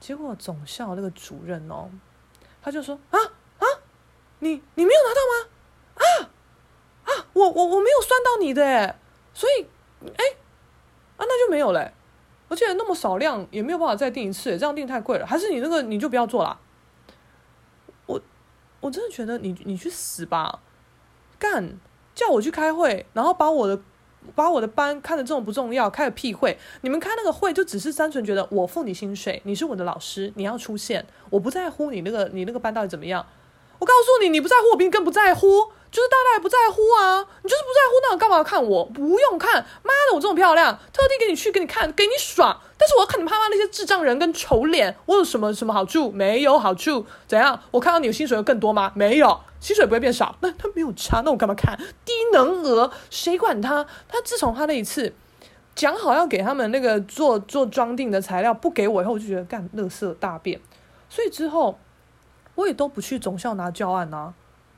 [0.00, 1.88] 结果总校那个主任哦，
[2.60, 3.18] 他就说啊
[3.60, 3.64] 啊，
[4.40, 5.48] 你你没有拿到吗？
[5.94, 6.02] 啊
[7.04, 8.96] 啊，我我我没有算到你的诶，
[9.32, 9.66] 所以
[10.02, 10.24] 哎
[11.16, 11.92] 啊那就没有嘞。
[12.48, 15.24] 而且那么少量也没有办法再订一次，这样订太贵了。
[15.24, 16.60] 还是你那个你就不要做了。
[18.06, 18.20] 我
[18.80, 20.60] 我真的觉得你你去死吧！
[21.50, 21.78] 干
[22.14, 23.78] 叫我去开会，然后把我的
[24.34, 26.56] 把我的班看得这么不重要，开个屁会！
[26.80, 33.26] 你们开那个会就只是单纯觉得我付你薪水，你是我的老师，你要出现，我不在乎你那个你那个班到底怎么样。
[33.78, 35.72] 我告诉你，你不在乎，我比你更不在乎。
[35.94, 38.84] 就是大概不在乎啊，你就是不在乎，那我干嘛要看我？
[38.86, 42.60] 不用看，妈的，我这么漂亮，特地给你去给你看，给你爽。
[42.76, 46.10] 但是我要看你妈妈那些智障人跟丑脸，我有什么什么好处？
[46.10, 47.06] 没有好处。
[47.28, 47.60] 怎样？
[47.70, 48.90] 我看到你的薪水会更多吗？
[48.96, 50.34] 没有，薪水不会变少。
[50.40, 51.78] 那他没有差，那我干嘛看？
[52.04, 53.86] 低能儿，谁管他？
[54.08, 55.14] 他自从他那一次
[55.76, 60.60] 讲好要给他们那个做做装订的材料，不给我以后，我就觉得干垃圾大便。
[61.08, 61.78] 所以之后
[62.56, 64.34] 我也都不去总校拿教案啊。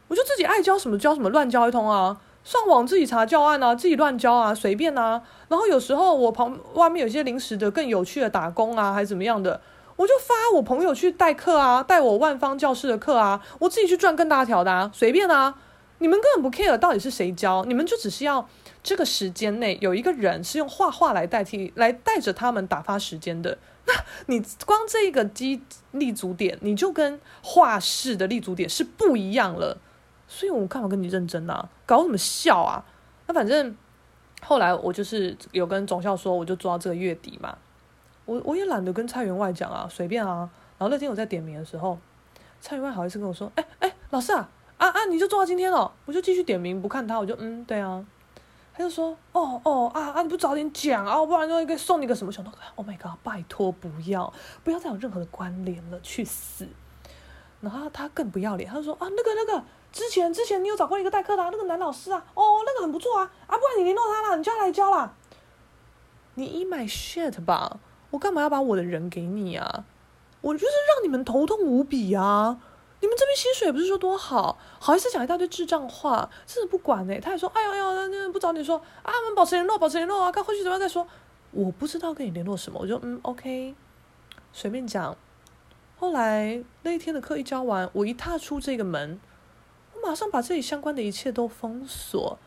[0.09, 2.17] 我就自己爱教什么教什么，乱教一通啊！
[2.45, 5.21] 上网自己查教案啊，自己乱教啊，随便啊。
[5.49, 9.61] 然后有时候我旁外面有些临时的更有趣的打工啊，还是怎么样的，
[9.97, 15.57] 我就发我朋友去代课啊，带我万方教室的课啊，我自己去赚更大条的啊，随便啊！
[15.99, 18.47] 你们根本不 care 到底是谁教，你们就只是要
[18.83, 23.59] 这个时间内有一个人是用画画来代替，来带着他们打发时间的。
[23.87, 23.95] 那
[24.27, 29.79] 你光这一个基立足点，你就跟画室的立足点是不一样了。
[30.37, 31.67] 所以我干嘛跟你认真啊？
[31.87, 32.85] 搞什么笑啊？
[33.27, 33.75] 那反正
[34.43, 37.57] 后来我就是有跟总校说，我就做到这个月底嘛。
[38.27, 40.51] 我我也懒得跟蔡员外讲啊，随便啊。
[40.77, 41.99] 然后那天我在点名的时候，
[42.61, 48.05] 蔡员外好意思跟我说：“哎哎，老师啊啊啊，你就做到今天了。”我就继续点名不看他，我就嗯对啊。
[48.75, 52.59] 他就说：“哦哦啊啊，你不早点讲啊，不然就应该送你个什么小东西。
[52.75, 54.31] ”Oh my god，拜托不要
[54.63, 56.69] 不要再有任何的关联了，去死！
[57.63, 59.65] 然后他更不要脸，他就说：“啊那个那个。”
[59.97, 65.15] 之前之前你有找过一个代课的、那个男老师啊，哦，那个很不错啊，啊，不然你联络他啦，你叫他来教啦。
[66.35, 67.81] 你 eat my shit 吧，
[68.11, 69.87] 我干嘛要把我的人给你啊？
[70.43, 72.61] 我就是让你们头痛无比啊！
[73.01, 81.09] 你们这边薪水也不是说多好，好意思讲一大堆智障话，真的不管呢、他也说，哎呀哎呀，那那不找你说啊，我们保持联络，保持联络啊，看后续怎么样再说。
[81.53, 83.75] 我不知道跟你联络什么，我就嗯 OK，
[84.53, 85.17] 随便讲。
[85.99, 89.19] 后来那一天的课一教完，我一踏出这个门。
[90.07, 92.39] 马上把这里相关的一切都封锁，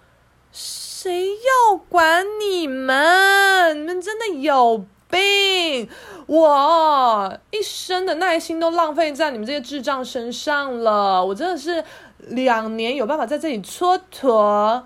[0.52, 3.82] 谁要管你们？
[3.82, 5.90] 你们真的有病！
[6.26, 11.26] 我一生的耐心都浪费在你们这些智障身上了。
[11.26, 11.84] 我真的是
[12.20, 14.84] 两年有办法在这里蹉跎，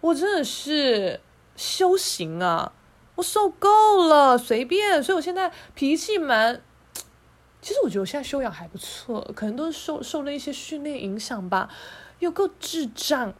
[0.00, 1.20] 我真的是
[1.56, 2.72] 修行啊！
[3.16, 5.02] 我受够了，随便。
[5.02, 6.62] 所以我现在脾气蛮……
[7.60, 11.68] 其实我觉得我现在修养还不错，可能都是受受了一些训练影响吧。
[12.20, 13.32] 又够智障。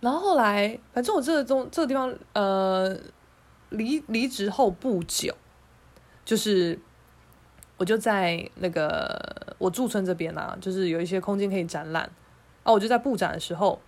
[0.00, 2.96] 然后后来，反正我这个中这个地方，呃，
[3.70, 5.34] 离离职后不久，
[6.24, 6.78] 就是
[7.76, 12.10] 我就在那个我驻村这边啊，就是有一些空间可以展览，
[12.64, 13.80] 啊，我就在布展的时候，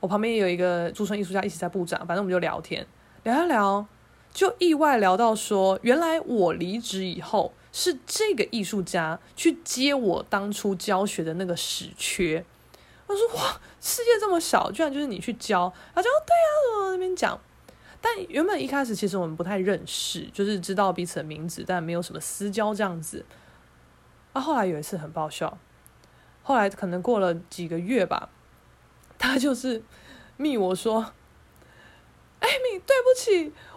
[0.00, 2.84] 我旁边也有一个驻村艺术家一起在布展，反正我们就聊天，
[3.22, 3.86] 聊一聊，
[4.32, 12.44] 就意外聊到说，原来我离职以后，是这个艺术家去接我当初教学的那个史缺。
[13.06, 15.72] 我说哇，世界这么小，居然就是你去教。
[15.94, 17.38] 他说，对啊，我那边讲。
[18.00, 23.24] 但原本一开始其实我们不太认识，就是知道彼此的名字，但没有什么私交这样子。
[24.32, 25.58] 啊，后来有一次很爆笑，
[26.42, 28.30] 后来可能过了几个月吧，
[29.18, 29.82] 他就是
[30.36, 31.12] 密我说
[32.42, 33.30] ：“艾米，对不起，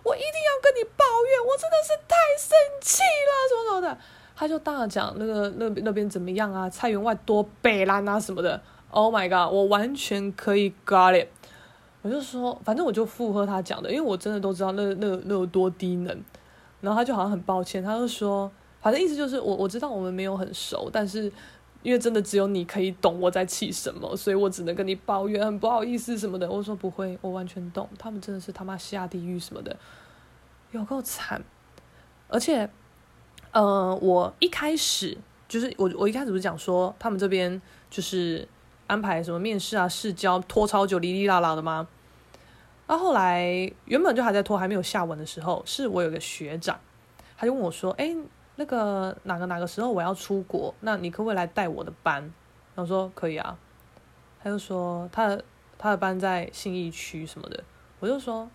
[0.03, 3.97] 我一定要跟你抱怨，我真的是太生气了，什么什么的。”
[4.37, 8.61] 他就大讲那个那那边怎么样啊，菜园外多北烂啊什么的。
[8.89, 9.53] Oh my god！
[9.53, 11.29] 我完全可以 got it。
[12.01, 16.23] 我就说，反正我就附和他讲的，因为我真的都知道那那那有多低能。
[16.81, 18.51] 然后他就好像很抱歉，他就说，
[18.81, 21.31] 反正意思就是我我知道我们没有很熟，但是
[21.85, 26.49] 因为真的只有你可以懂我在气什么，所以我只能跟你抱怨，很不好意思什么的。
[26.49, 29.77] 我说不会，我完全懂，他们真的是他妈下地狱什么的，
[30.71, 31.41] 有够惨。
[32.27, 32.67] 而且，
[33.51, 35.15] 呃，我一开始
[35.47, 38.47] 就是我我一开始不是讲说他们这边就是。
[38.87, 41.87] 安排什么面试啊、试教拖超久、哩哩啦啦的吗？
[42.85, 43.43] 那、后来
[43.85, 46.79] 原本就还在拖，还没有下文的时候，是我有个学长，
[47.35, 48.15] 他就问我说：“哎，
[48.55, 52.21] 那个哪个哪个时候我要出国，那你可不可以来带我的班？”
[52.75, 53.57] 然后说：“可以啊。”
[54.41, 55.43] 他就说他的
[55.77, 57.63] 他的班在信义区什么的，
[57.99, 58.49] 我就说：“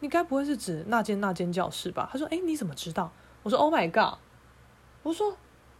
[0.00, 3.10] 你该不会是指那间那间教室吧？”他说：“哎，你怎么知道？”
[3.42, 4.18] 我说：“Oh my god！”
[5.02, 5.36] 我说：“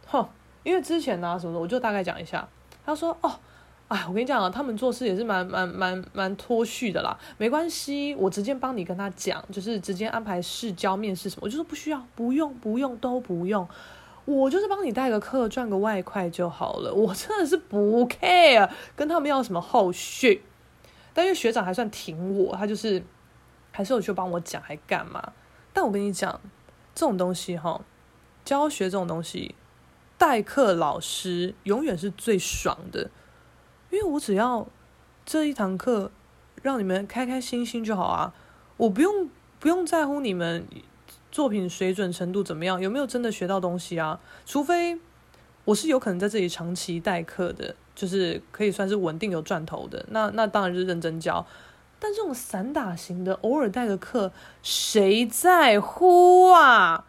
[0.07, 0.27] 哼，
[0.63, 2.47] 因为之前呢、啊、什么的，我就大概讲一下。”
[2.85, 3.39] 他说：“哦。”
[3.87, 7.17] 哎，我跟你讲啊，他们做事也是蛮蛮蛮蛮脱序的啦。
[7.37, 13.65] 没关系，我直接帮你跟他讲，就是直接安排试教、面试什么，我就说不需要，不用，不用，都不用。
[14.25, 16.93] 我就是帮你带个课，赚个外快就好了。
[16.93, 20.43] 我真的是不 care，跟他们要什么后续。
[21.13, 23.01] 但因为学长还算挺我，他就是
[23.71, 25.31] 还是有去帮我讲，还干嘛？
[25.71, 26.41] 但我跟你讲，
[26.93, 27.79] 这种东西哈，
[28.43, 29.55] 教学这种东西，
[30.17, 33.09] 代课老师永远是最爽的。
[33.89, 34.67] 因为我只要
[35.25, 36.11] 这一堂课
[36.61, 38.33] 让你们开开心心就好啊，
[38.75, 39.29] 我不用
[39.59, 40.65] 不用在乎你们
[41.31, 44.19] 作品水准程度怎么样，有没有真的学到东西啊？
[44.45, 44.99] 除非
[45.65, 51.45] 我是有可能在这里长期代课的，就是可以算是稳定有赚头的，那那当然是认真教。
[51.99, 54.31] 但这种散打型的，偶尔代个课，
[54.61, 57.05] 谁在乎啊？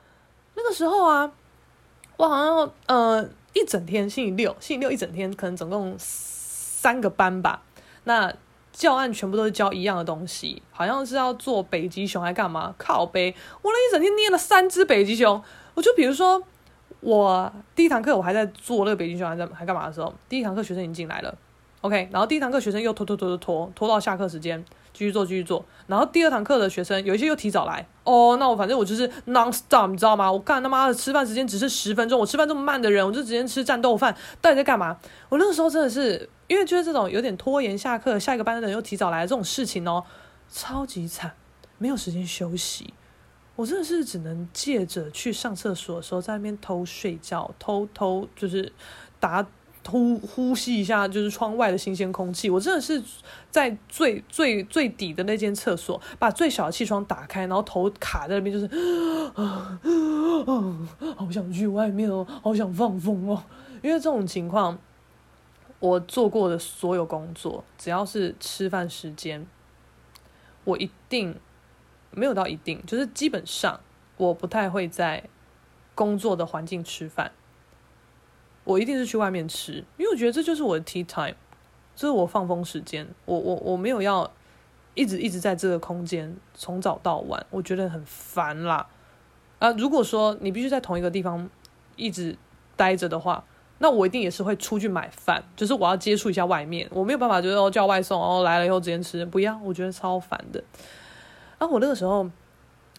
[0.54, 1.32] 那个时候啊，
[2.16, 5.96] 我好像呃一整天，星期六，星期六一整天，可能总共。
[6.88, 7.60] 三个班吧，
[8.04, 8.32] 那
[8.72, 12.74] 教案全部都是教一样的东西，好像是要做北极熊还干嘛？
[12.78, 15.42] 靠背，我那一整天捏了三只北极熊。
[15.74, 16.42] 我就比如说，
[17.00, 21.36] 我第一堂课我还在做那个北极熊还在还干嘛的时候，第一堂课学生已经进来了
[21.80, 24.64] ，OK，然后第一堂课学生又拖拖拖拖拖拖到下课时间。
[24.90, 25.64] 继续做，继续做。
[25.86, 30.32] 然后第二堂课的学生有一些又提早来哦，那我反正我就是 non stop，你知道吗？
[30.32, 34.98] 我干他妈的吃饭时间只是十分钟，我吃饭这么慢的人，我就直接吃战斗饭，到底在干嘛？
[35.28, 40.02] 我那个时候真的是因为就是这种有点拖延下课，下一个班的人又提早来这种事情哦，
[40.50, 41.32] 超级惨，
[41.76, 42.92] 没有时间休息，
[43.54, 48.72] 我真的是只能借着去上厕所的时候在那边偷睡觉，偷偷就是
[49.20, 49.46] 打。
[49.90, 52.50] 呼呼吸一下，就是窗外的新鲜空气。
[52.50, 53.02] 我真的是
[53.50, 58.66] 在最最最底的那间厕所，把最小的气窗打开，然后头卡在那边，就是
[59.34, 59.80] 啊
[60.46, 63.42] 啊， 好想去外面哦，好想放风哦。
[63.82, 64.78] 因为这种情况，
[65.78, 69.46] 我做过的所有工作，只要是吃饭时间，
[70.64, 71.34] 我一定
[72.10, 73.80] 没有到一定，就是基本上
[74.16, 75.24] 我不太会在
[75.94, 77.32] 工作的环境吃饭。
[78.68, 81.34] 我一定是去外面吃，因为我觉得这就是我的 tea time，
[81.96, 83.08] 这是我放风时间。
[83.24, 84.30] 我我我没有要
[84.92, 88.86] 一直一直在这个空间从早到晚，我觉得很烦啦。
[89.58, 91.48] 啊，如果说你必须在同一个地方
[91.96, 92.36] 一直
[92.76, 93.42] 待着的话，
[93.78, 96.86] 那我一定也是会出去买饭，就是我要接触一下外面。
[96.92, 100.62] 我没有办法，就是叫外送，然后来了以后直接吃，不要，我觉得超烦的。
[101.56, 102.22] 啊，我那个时候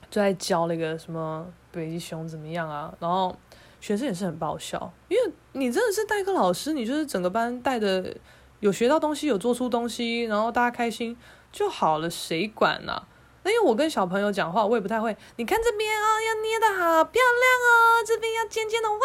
[0.09, 2.91] 就在教那个什么北极熊怎么样啊？
[2.99, 3.35] 然后
[3.79, 8.15] 学生也是很爆笑，因为你真的是代课老师，你就是整个班带的
[8.61, 11.17] 有学到东西，有做出东西，然后大家开心
[11.51, 13.07] 就好了，谁管呢、啊？
[13.43, 15.15] 那因为我跟小朋友讲话，我也不太会。
[15.37, 18.99] 你看这边、哦，要捏得好漂亮哦，这边要尖尖的，哇，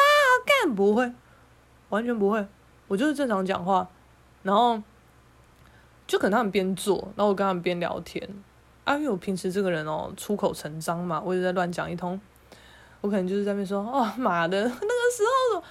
[0.44, 1.12] 干不会，
[1.88, 2.46] 完全不会，
[2.88, 3.88] 我就是正常讲话，
[4.42, 4.82] 然后
[6.06, 8.28] 就可能他们边做，然后我跟他们边聊天。
[8.84, 12.20] 啊，因为我平时这个人哦，出口成章嘛，我一直在乱讲一通，
[13.00, 15.22] 我可能就是在那边说，哦妈的，那个时
[15.54, 15.62] 候，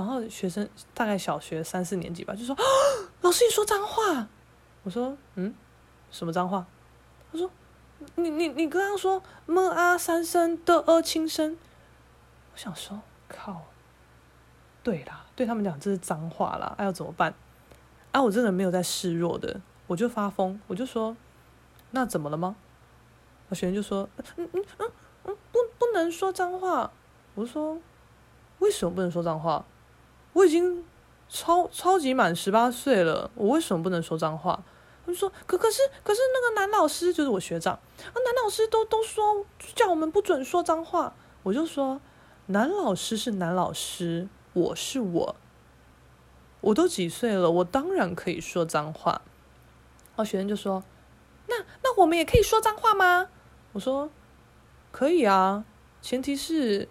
[0.00, 2.62] 然后学生大概小学三四年级吧，就说，哦，
[3.20, 4.26] 老师你说脏话，
[4.82, 5.54] 我说，嗯，
[6.10, 6.66] 什么脏话？
[7.30, 7.50] 他说。
[8.14, 11.54] 你你你刚刚说么啊三声的呃轻声，
[12.50, 12.98] 我想说
[13.28, 13.66] 靠，
[14.82, 17.34] 对啦，对他们讲这是脏话啦，哎、要怎么办？
[18.12, 21.14] 啊，我真的没有在示弱的，我就发疯，我就说
[21.90, 22.56] 那怎么了吗？
[23.50, 24.90] 我学生就说嗯嗯嗯
[25.24, 26.90] 嗯不不能说脏话，
[27.34, 27.78] 我说
[28.60, 29.62] 为什么不能说脏话？
[30.32, 30.84] 我已经
[31.28, 34.62] 超超级满十八岁了，我为什么不能说脏话？
[35.04, 42.00] 他们说：“可可是可是那个男老师就是我学长啊，男老师都都说叫我们不准说脏话。”我就说
[42.46, 45.36] ：“男老师是男老师，我是我，
[46.60, 49.22] 我都几岁了，我当然可以说脏话。”
[50.14, 50.84] 然后学生就说
[51.48, 53.28] ：“那那我们也可以说脏话吗？”
[53.72, 54.10] 我说
[54.92, 55.64] ：“可以啊，
[56.02, 56.86] 前提是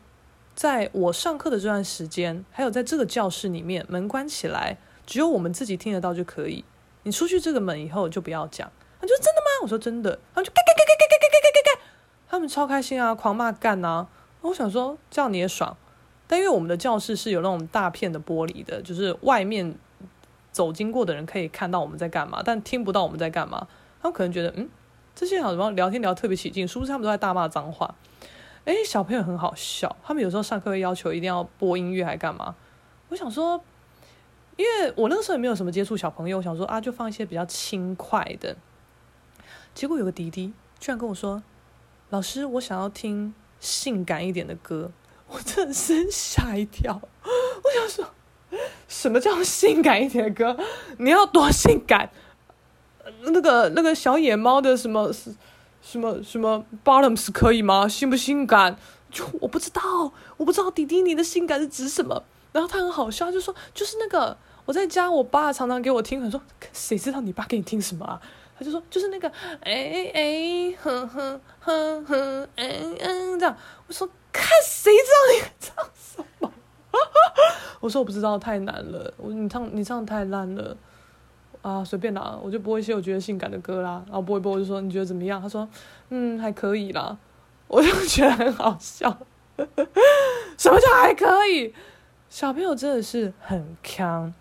[0.60, 6.66] 在我上课的这段时间，还有在这个教室里面，门关起来，只有我们自己听得到就可以。”
[7.04, 8.70] 你出去这个门以后就不要讲。
[9.00, 9.48] 他就真的吗？
[9.62, 10.20] 我说真的。
[10.34, 11.86] 他们就干干干干干干干干干干，
[12.28, 14.06] 他们超开心啊，狂骂干啊。
[14.42, 15.78] 我想说这样你也爽，
[16.28, 19.74] 但因为我们的教室是有那种大片的玻璃的，就是外面
[20.52, 23.66] 走经过的人可以看到我们在干嘛，但听不到我们在干嘛。
[24.02, 24.70] 他们可能觉得嗯，
[25.16, 27.96] 这些好像聊天聊特别起劲，是不是他们都在大骂脏话？
[28.70, 32.56] 哎，小朋友很好笑，他们有时候上课要求一定要播音乐，还干嘛？
[33.10, 33.64] 我想说。
[34.58, 38.58] 因为我那个时候也没有什么接触小朋友，我想说啊，就放一些比较轻快的。
[39.74, 40.52] 结果有个弟弟
[40.82, 41.42] 居然跟我说
[42.12, 44.92] ：“老师，我想要听性感一点的歌。”
[45.32, 47.00] 我真的是吓一跳。
[47.24, 48.14] 我想说，
[48.90, 50.62] 什么叫性感一点的歌？
[50.98, 52.10] 你要多性感？
[53.22, 55.10] 那个那个小野猫的什么
[55.92, 57.88] 什么什么 bottoms 可以吗？
[57.88, 58.78] 性不性感？
[59.10, 59.82] 就我不知道，
[60.38, 62.24] 我不知道弟弟你的性感是指什么。
[62.52, 64.38] 然后他很好笑，就说就是那个。
[64.66, 66.40] 我在家，我爸常常给我听，很说
[66.72, 68.22] 谁知道你爸给你听什么啊？
[68.56, 69.28] 他就说就是那个
[69.62, 73.58] 哎哎哼哼哼哼嗯嗯这样。
[73.88, 76.52] 我说看谁知道你唱什么？
[77.80, 79.12] 我说我不知道，太难了。
[79.18, 80.78] 我说你唱你唱太烂了
[81.62, 84.04] 啊，随便啦，我就播一些我觉得性感的歌啦。
[84.06, 85.42] 然后播一播，我就说你觉得怎么样？
[85.42, 85.68] 他说
[86.10, 87.18] 嗯还可以啦。
[87.68, 89.10] 我就觉得很好笑。
[90.58, 91.74] 什么叫还可以？
[92.30, 94.34] 小朋友真的是很强。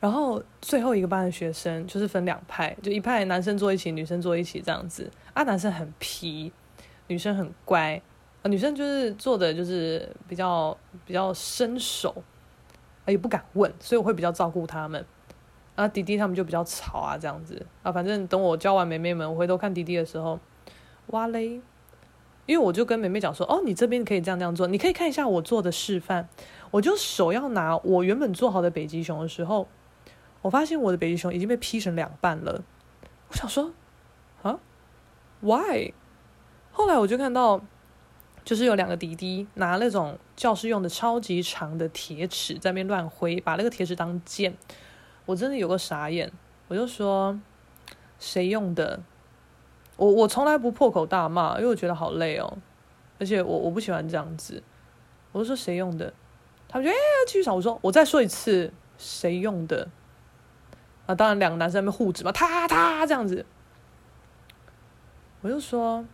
[0.00, 5.10] 然后最后一个班的学生就是分两派，就一派男生坐一起，女生坐一起这样子。
[5.34, 6.52] 啊，男生很皮，
[7.08, 8.00] 女生很乖。
[8.42, 12.22] 啊，女生就是坐的，就是比较比较生手，
[13.06, 15.04] 也不敢问，所以我会比较照顾他们。
[15.78, 17.64] 啊，弟弟他们就比较吵啊，这样子。
[17.84, 20.40] 啊，反正等我教完妹妹们，我回头看弟弟的时候，
[21.06, 21.60] 哇嘞！
[22.46, 26.28] 因为我就跟妹妹讲说，哦，你这边可以这样这样做，你可以看一下我做的示范。
[26.72, 29.68] 我就手要拿我原本做好的北极熊的时候。
[30.42, 32.62] 我发现我的北极熊已经被劈成两半了，
[33.28, 33.72] 我想说，
[34.42, 34.58] 啊
[35.40, 35.92] ，why？
[36.72, 37.60] 后来我就看到，
[38.44, 44.56] 就是有两个弟弟拿那种教室用的超级长的铁尺在那边乱挥，把那个铁尺当剑，
[45.28, 46.32] 我真的有个傻眼，
[46.68, 47.38] 我就说，
[48.18, 48.98] 谁用的？
[49.98, 52.56] 我我从来不破口大骂，因为我觉得好累哦，
[53.20, 54.62] 而且我我不喜欢这样子，
[55.32, 56.14] 我就说谁用的？
[56.66, 59.90] 他们就哎继续吵，我说我再说一次，谁用的？
[61.04, 63.44] 啊，当然，两个男生在那边互指嘛，他他这样子，
[65.42, 66.06] 我就说，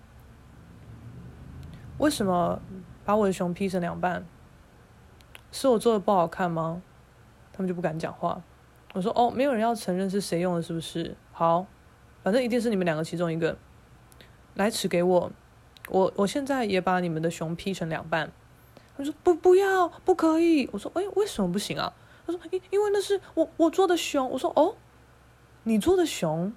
[1.98, 2.60] 为什么
[3.04, 4.26] 把我的熊劈成两半？
[5.52, 6.82] 是我做的不好看吗？
[7.52, 8.42] 他们就不敢讲话。
[8.94, 11.14] 我说哦，没有人要承认是谁用的，是不是？
[11.32, 11.66] 好，
[12.22, 13.58] 反正一定是你们两个其中一个。
[14.54, 15.30] 来尺给我，
[15.90, 18.32] 我我现在也把你们的熊劈成两半。
[18.96, 20.70] 他说不，不要，不可以。
[20.72, 21.92] 我说哎，为什么不行啊？
[22.26, 24.30] 他说因因为那是我我做的熊。
[24.30, 24.76] 我说哦。
[25.66, 26.52] 你做的熊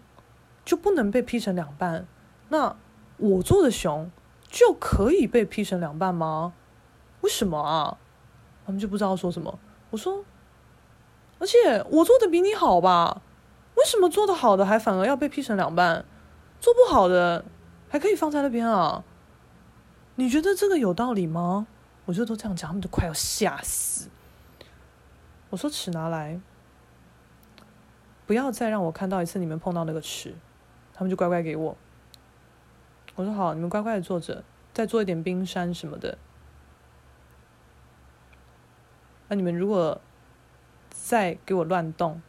[0.65, 2.05] 就不能被劈成两半，
[2.49, 2.75] 那
[3.15, 4.11] 我做的熊
[4.49, 6.53] 就可以被劈成两半吗？
[7.21, 7.97] 为什么啊？
[8.65, 9.57] 他们就不知道说什么。
[9.91, 10.25] 我说，
[11.39, 13.21] 而且我做的比你好吧？
[13.75, 16.03] 为什么做的好的还反而要被劈成两半？
[16.59, 17.45] 做不好的
[17.89, 19.03] 还可以放在那边啊？
[20.15, 21.67] 你觉得这个有道理吗？
[22.05, 24.09] 我就都这样讲，他们就快要吓死。
[25.49, 26.39] 我说尺拿来，
[28.25, 30.35] 不要再让我看到一次你们碰到那个尺。
[30.93, 31.77] 他们就乖乖给我。
[33.13, 36.17] 我说好，你们乖乖的坐着，再做一点冰山什么的。
[39.27, 40.01] 那你们如果
[41.07, 42.21] 再给我乱动，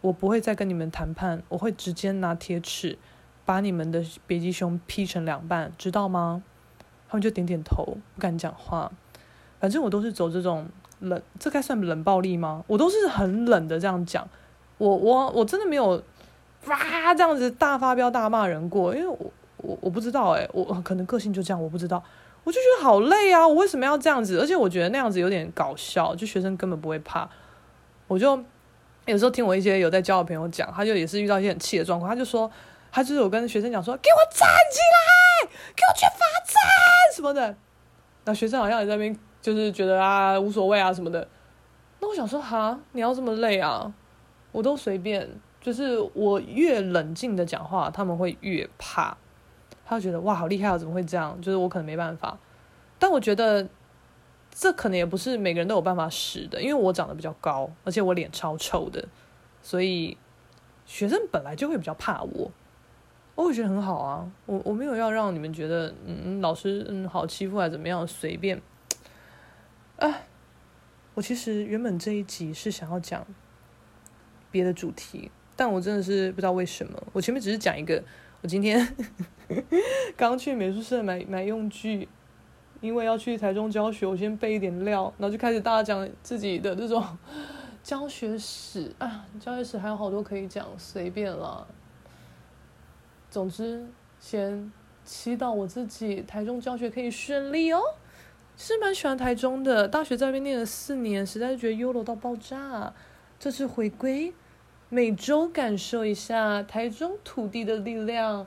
[0.00, 2.96] 我不会再跟你们谈判，我会直接拿铁尺
[3.44, 6.42] 把你们的北极熊劈成两半，知道吗？
[7.06, 8.90] 他们就点点头，不敢讲话。
[9.60, 10.66] 反正我都是走这种
[11.00, 12.64] 冷，这该算冷暴力吗？
[12.66, 14.26] 我都是很冷的这样讲。
[14.78, 16.02] 我我我真的没有
[16.64, 22.02] 哇这样子大发飙大骂人过，因为我我我不知道哎，我可能个性就这样，我不知道。
[22.44, 24.38] 我就觉得好累啊，我为什么要这样子？
[24.40, 27.28] 而且我觉得那样子有点搞笑，就学生根本不会怕。
[28.08, 28.42] 我就
[29.06, 32.50] 有时候听我一些有在教的朋友讲，他就也是遇到一些很气的状况，他就说，
[32.90, 37.54] 他就是有跟学生讲说，给我站起来，给我去罚站什么的。
[38.24, 39.16] 那学生好像也在那边。
[39.40, 41.26] 就是觉得啊无所谓啊什么的，
[42.00, 43.90] 那我想说哈，你要这么累啊？
[44.50, 45.26] 我都随便，
[45.60, 49.16] 就是我越冷静的讲话，他们会越怕。
[49.86, 51.40] 他就觉得哇好厉害啊，怎么会这样？
[51.40, 52.36] 就是我可能没办法，
[52.98, 53.66] 但我觉得
[54.60, 59.06] 这可能也不是每个人都有办法使的，因为我长得比较高，而且我脸超臭的，
[59.62, 60.18] 所以
[60.84, 62.50] 学生本来就会比较怕我。
[63.36, 68.60] 我会觉得很好啊，我我没有要让你们觉得嗯老师嗯好欺负还是怎么样，随便。
[69.96, 70.22] 啊，
[71.14, 73.24] 我其实原本这一集是想要讲
[74.50, 78.02] 别的主题，但我真的是不知道为什么，我前面只是讲一个，
[78.40, 78.96] 我今天
[80.18, 82.08] 刚去美术社买买用具，
[82.80, 87.04] 因为要去台中教学，我先备一点料，然后就开始大家讲自己的这种
[87.82, 91.66] 教学史啊，教学史还有好多可以讲，随便啦。
[93.30, 93.86] 总之，
[94.20, 94.72] 先
[95.04, 97.80] 祈祷我自己台中教学可以顺利哦。
[98.56, 102.92] 是蛮喜欢台中的，大学在那边念了四年，实在是觉得 YOLO 到爆炸。
[103.38, 104.34] 这次回归，
[104.88, 108.46] 每周感受一下台中土地的力量。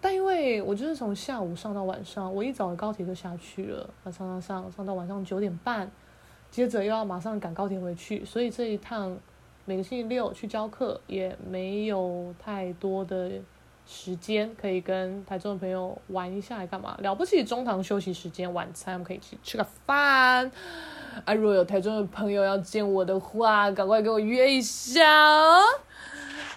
[0.00, 5.90] 但因为我就是从下午上到晚上，我一早的高铁就下去了，上上上上到晚上九点半，
[6.50, 9.18] 接着又要马上赶高铁回去，所以这一趟
[9.64, 13.32] 每个星期六去教课也没有太多的。
[13.90, 16.94] 时间可以跟台中的朋友玩一下，来干嘛？
[17.00, 20.52] 了不起，中堂休息时间，晚餐我们可以一起吃个饭。
[21.24, 25.02] 啊，如果有台中的朋友要见我的话，赶快给我约一下。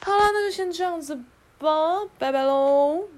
[0.04, 1.16] 好了，那就先这样子
[1.58, 3.12] 吧，拜拜喽。